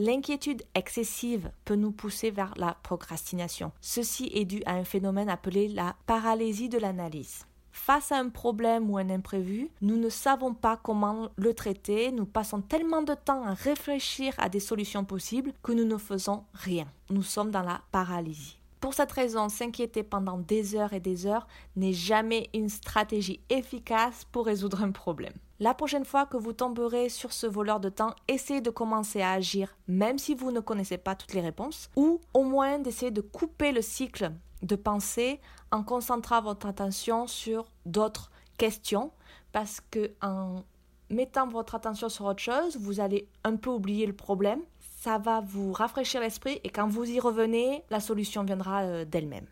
L'inquiétude 0.00 0.62
excessive 0.74 1.50
peut 1.66 1.74
nous 1.74 1.92
pousser 1.92 2.30
vers 2.30 2.54
la 2.56 2.74
procrastination. 2.82 3.70
Ceci 3.82 4.30
est 4.32 4.46
dû 4.46 4.62
à 4.64 4.72
un 4.72 4.84
phénomène 4.84 5.28
appelé 5.28 5.68
la 5.68 5.94
paralysie 6.06 6.70
de 6.70 6.78
l'analyse. 6.78 7.44
Face 7.70 8.10
à 8.10 8.16
un 8.16 8.30
problème 8.30 8.90
ou 8.90 8.96
un 8.96 9.10
imprévu, 9.10 9.68
nous 9.82 9.98
ne 9.98 10.08
savons 10.08 10.54
pas 10.54 10.78
comment 10.82 11.28
le 11.36 11.52
traiter, 11.52 12.12
nous 12.12 12.24
passons 12.24 12.62
tellement 12.62 13.02
de 13.02 13.12
temps 13.12 13.44
à 13.44 13.52
réfléchir 13.52 14.32
à 14.38 14.48
des 14.48 14.58
solutions 14.58 15.04
possibles 15.04 15.52
que 15.62 15.72
nous 15.72 15.84
ne 15.84 15.98
faisons 15.98 16.44
rien. 16.54 16.86
Nous 17.10 17.22
sommes 17.22 17.50
dans 17.50 17.62
la 17.62 17.82
paralysie. 17.92 18.59
Pour 18.80 18.94
cette 18.94 19.12
raison, 19.12 19.50
s'inquiéter 19.50 20.02
pendant 20.02 20.38
des 20.38 20.74
heures 20.74 20.94
et 20.94 21.00
des 21.00 21.26
heures 21.26 21.46
n'est 21.76 21.92
jamais 21.92 22.48
une 22.54 22.70
stratégie 22.70 23.40
efficace 23.50 24.24
pour 24.32 24.46
résoudre 24.46 24.82
un 24.82 24.90
problème. 24.90 25.34
La 25.58 25.74
prochaine 25.74 26.06
fois 26.06 26.24
que 26.24 26.38
vous 26.38 26.54
tomberez 26.54 27.10
sur 27.10 27.34
ce 27.34 27.46
voleur 27.46 27.80
de 27.80 27.90
temps, 27.90 28.14
essayez 28.26 28.62
de 28.62 28.70
commencer 28.70 29.20
à 29.20 29.32
agir 29.32 29.76
même 29.86 30.16
si 30.18 30.34
vous 30.34 30.50
ne 30.50 30.60
connaissez 30.60 30.96
pas 30.96 31.14
toutes 31.14 31.34
les 31.34 31.42
réponses 31.42 31.90
ou 31.96 32.22
au 32.32 32.42
moins 32.42 32.78
d'essayer 32.78 33.10
de 33.10 33.20
couper 33.20 33.72
le 33.72 33.82
cycle 33.82 34.32
de 34.62 34.76
pensée 34.76 35.40
en 35.70 35.82
concentrant 35.82 36.40
votre 36.40 36.66
attention 36.66 37.26
sur 37.26 37.70
d'autres 37.84 38.30
questions 38.56 39.12
parce 39.52 39.82
que 39.90 40.12
en 40.22 40.62
mettant 41.10 41.46
votre 41.48 41.74
attention 41.74 42.08
sur 42.08 42.24
autre 42.24 42.42
chose, 42.42 42.78
vous 42.78 43.00
allez 43.00 43.28
un 43.44 43.56
peu 43.56 43.68
oublier 43.68 44.06
le 44.06 44.14
problème 44.14 44.60
ça 45.00 45.16
va 45.16 45.40
vous 45.40 45.72
rafraîchir 45.72 46.20
l'esprit 46.20 46.60
et 46.62 46.68
quand 46.68 46.86
vous 46.86 47.08
y 47.08 47.18
revenez, 47.18 47.84
la 47.88 48.00
solution 48.00 48.44
viendra 48.44 48.82
euh, 48.82 49.06
d'elle-même. 49.06 49.46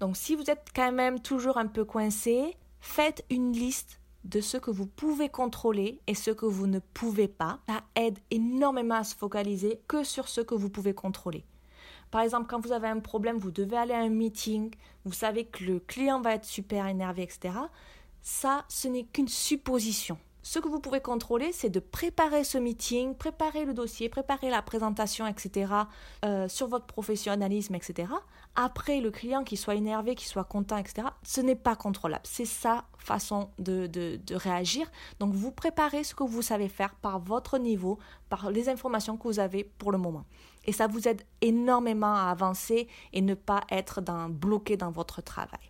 Donc 0.00 0.16
si 0.16 0.34
vous 0.34 0.50
êtes 0.50 0.70
quand 0.74 0.90
même 0.90 1.20
toujours 1.20 1.56
un 1.56 1.68
peu 1.68 1.84
coincé, 1.84 2.56
faites 2.80 3.24
une 3.30 3.52
liste 3.52 4.00
de 4.24 4.40
ce 4.40 4.56
que 4.56 4.72
vous 4.72 4.86
pouvez 4.86 5.28
contrôler 5.28 6.00
et 6.08 6.14
ce 6.14 6.32
que 6.32 6.46
vous 6.46 6.66
ne 6.66 6.80
pouvez 6.80 7.28
pas. 7.28 7.60
Ça 7.68 7.82
aide 7.94 8.18
énormément 8.32 8.96
à 8.96 9.04
se 9.04 9.14
focaliser 9.14 9.80
que 9.86 10.02
sur 10.02 10.26
ce 10.26 10.40
que 10.40 10.56
vous 10.56 10.68
pouvez 10.68 10.94
contrôler. 10.94 11.44
Par 12.10 12.22
exemple, 12.22 12.48
quand 12.48 12.58
vous 12.58 12.72
avez 12.72 12.88
un 12.88 12.98
problème, 12.98 13.38
vous 13.38 13.52
devez 13.52 13.76
aller 13.76 13.94
à 13.94 14.00
un 14.00 14.08
meeting, 14.08 14.74
vous 15.04 15.12
savez 15.12 15.44
que 15.44 15.62
le 15.62 15.78
client 15.78 16.20
va 16.20 16.34
être 16.34 16.44
super 16.44 16.88
énervé, 16.88 17.22
etc. 17.22 17.54
Ça, 18.20 18.64
ce 18.68 18.88
n'est 18.88 19.04
qu'une 19.04 19.28
supposition. 19.28 20.18
Ce 20.50 20.58
que 20.58 20.68
vous 20.68 20.80
pouvez 20.80 21.02
contrôler, 21.02 21.52
c'est 21.52 21.68
de 21.68 21.78
préparer 21.78 22.42
ce 22.42 22.56
meeting, 22.56 23.14
préparer 23.14 23.66
le 23.66 23.74
dossier, 23.74 24.08
préparer 24.08 24.48
la 24.48 24.62
présentation, 24.62 25.26
etc., 25.26 25.70
euh, 26.24 26.48
sur 26.48 26.68
votre 26.68 26.86
professionnalisme, 26.86 27.74
etc. 27.74 28.10
Après, 28.56 29.02
le 29.02 29.10
client 29.10 29.44
qui 29.44 29.58
soit 29.58 29.74
énervé, 29.74 30.14
qui 30.14 30.26
soit 30.26 30.44
content, 30.44 30.78
etc., 30.78 31.08
ce 31.22 31.42
n'est 31.42 31.54
pas 31.54 31.76
contrôlable. 31.76 32.24
C'est 32.24 32.46
sa 32.46 32.86
façon 32.96 33.50
de, 33.58 34.18
réagir. 34.32 34.90
Donc, 35.20 35.34
vous 35.34 35.52
préparez 35.52 36.02
ce 36.02 36.14
que 36.14 36.24
vous 36.24 36.40
savez 36.40 36.70
faire 36.70 36.94
par 36.94 37.18
votre 37.18 37.58
niveau, 37.58 37.98
par 38.30 38.50
les 38.50 38.70
informations 38.70 39.18
que 39.18 39.24
vous 39.24 39.40
avez 39.40 39.64
pour 39.64 39.92
le 39.92 39.98
moment. 39.98 40.24
Et 40.64 40.72
ça 40.72 40.86
vous 40.86 41.08
aide 41.08 41.24
énormément 41.42 42.14
à 42.14 42.30
avancer 42.30 42.88
et 43.12 43.20
ne 43.20 43.34
pas 43.34 43.64
être 43.70 44.00
bloqué 44.30 44.78
dans 44.78 44.92
votre 44.92 45.20
travail. 45.20 45.67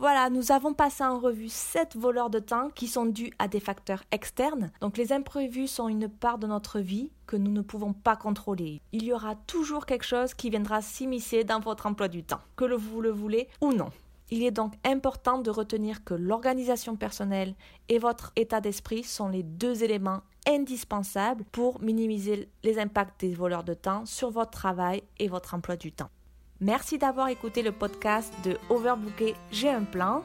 Voilà, 0.00 0.30
nous 0.30 0.52
avons 0.52 0.74
passé 0.74 1.02
en 1.02 1.18
revue 1.18 1.48
7 1.48 1.96
voleurs 1.96 2.30
de 2.30 2.38
temps 2.38 2.70
qui 2.72 2.86
sont 2.86 3.04
dus 3.04 3.32
à 3.40 3.48
des 3.48 3.58
facteurs 3.58 4.04
externes. 4.12 4.70
Donc 4.80 4.96
les 4.96 5.12
imprévus 5.12 5.66
sont 5.66 5.88
une 5.88 6.08
part 6.08 6.38
de 6.38 6.46
notre 6.46 6.78
vie 6.78 7.10
que 7.26 7.34
nous 7.34 7.50
ne 7.50 7.62
pouvons 7.62 7.92
pas 7.92 8.14
contrôler. 8.14 8.80
Il 8.92 9.02
y 9.02 9.12
aura 9.12 9.34
toujours 9.34 9.86
quelque 9.86 10.06
chose 10.06 10.34
qui 10.34 10.50
viendra 10.50 10.82
s'immiscer 10.82 11.42
dans 11.42 11.58
votre 11.58 11.86
emploi 11.86 12.06
du 12.06 12.22
temps, 12.22 12.38
que 12.54 12.72
vous 12.72 13.00
le 13.00 13.10
voulez 13.10 13.48
ou 13.60 13.72
non. 13.72 13.90
Il 14.30 14.44
est 14.44 14.52
donc 14.52 14.74
important 14.84 15.38
de 15.38 15.50
retenir 15.50 16.04
que 16.04 16.14
l'organisation 16.14 16.94
personnelle 16.94 17.56
et 17.88 17.98
votre 17.98 18.30
état 18.36 18.60
d'esprit 18.60 19.02
sont 19.02 19.28
les 19.28 19.42
deux 19.42 19.82
éléments 19.82 20.20
indispensables 20.46 21.42
pour 21.50 21.80
minimiser 21.80 22.48
les 22.62 22.78
impacts 22.78 23.20
des 23.20 23.34
voleurs 23.34 23.64
de 23.64 23.74
temps 23.74 24.06
sur 24.06 24.30
votre 24.30 24.52
travail 24.52 25.02
et 25.18 25.26
votre 25.26 25.54
emploi 25.54 25.76
du 25.76 25.90
temps. 25.90 26.10
Merci 26.60 26.98
d'avoir 26.98 27.28
écouté 27.28 27.62
le 27.62 27.70
podcast 27.70 28.34
de 28.44 28.58
Overbooker 28.68 29.36
J'ai 29.52 29.70
un 29.70 29.84
plan. 29.84 30.24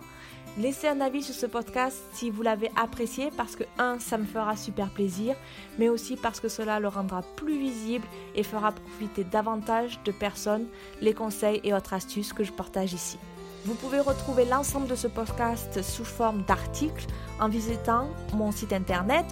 Laissez 0.57 0.87
un 0.87 0.99
avis 0.99 1.21
sur 1.21 1.35
ce 1.35 1.45
podcast 1.45 1.97
si 2.13 2.31
vous 2.31 2.41
l'avez 2.41 2.71
apprécié 2.75 3.29
parce 3.37 3.55
que, 3.55 3.63
un, 3.77 3.99
ça 3.99 4.17
me 4.17 4.25
fera 4.25 4.57
super 4.57 4.89
plaisir, 4.89 5.35
mais 5.77 5.89
aussi 5.89 6.15
parce 6.15 6.39
que 6.39 6.47
cela 6.47 6.79
le 6.79 6.87
rendra 6.87 7.21
plus 7.35 7.59
visible 7.59 8.07
et 8.33 8.41
fera 8.41 8.71
profiter 8.71 9.23
davantage 9.23 9.99
de 10.05 10.11
personnes 10.11 10.65
les 11.01 11.13
conseils 11.13 11.61
et 11.63 11.71
autres 11.71 11.93
astuces 11.93 12.33
que 12.33 12.43
je 12.43 12.51
partage 12.51 12.93
ici. 12.93 13.19
Vous 13.65 13.75
pouvez 13.75 13.99
retrouver 13.99 14.45
l'ensemble 14.45 14.87
de 14.87 14.95
ce 14.95 15.07
podcast 15.07 15.83
sous 15.83 16.03
forme 16.03 16.41
d'articles 16.47 17.05
en 17.39 17.47
visitant 17.47 18.09
mon 18.33 18.51
site 18.51 18.73
internet 18.73 19.25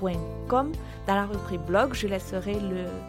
Dans 0.00 0.66
la 1.06 1.26
rubrique 1.26 1.64
blog, 1.66 1.94
je 1.94 2.06
laisserai 2.06 2.56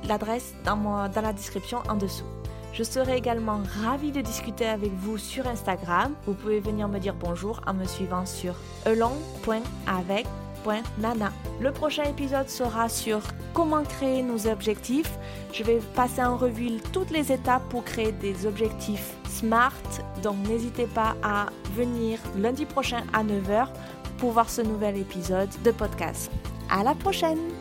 l'adresse 0.08 0.54
dans, 0.66 1.10
dans 1.10 1.22
la 1.22 1.34
description 1.34 1.80
en 1.88 1.96
dessous. 1.96 2.26
Je 2.74 2.84
serai 2.84 3.18
également 3.18 3.62
ravie 3.84 4.12
de 4.12 4.22
discuter 4.22 4.68
avec 4.68 4.92
vous 4.94 5.18
sur 5.18 5.48
Instagram. 5.48 6.14
Vous 6.26 6.34
pouvez 6.34 6.60
venir 6.60 6.88
me 6.88 7.00
dire 7.00 7.16
bonjour 7.16 7.62
en 7.68 7.74
me 7.74 7.86
suivant 7.86 8.26
sur 8.26 8.56
elong.avec.nana. 8.86 11.32
Le 11.60 11.72
prochain 11.72 12.04
épisode 12.04 12.50
sera 12.50 12.90
sur 12.90 13.22
comment 13.54 13.84
créer 13.84 14.24
nos 14.24 14.48
objectifs. 14.48 15.12
Je 15.52 15.64
vais 15.64 15.80
passer 15.96 16.24
en 16.24 16.38
revue 16.38 16.78
toutes 16.94 17.12
les 17.12 17.32
étapes 17.32 17.68
pour 17.70 17.84
créer 17.84 18.12
des 18.12 18.46
objectifs 18.46 19.16
SMART. 19.28 19.74
Donc 20.24 20.38
n'hésitez 20.48 20.88
pas 20.88 21.16
à 21.24 21.48
venir 21.76 22.20
lundi 22.38 22.66
prochain 22.66 23.04
à 23.14 23.24
9h 23.24 23.68
pour 24.20 24.32
voir 24.32 24.50
ce 24.50 24.62
nouvel 24.62 24.98
épisode 24.98 25.50
de 25.64 25.72
podcast. 25.72 26.32
À 26.70 26.84
la 26.84 26.94
prochaine! 26.94 27.59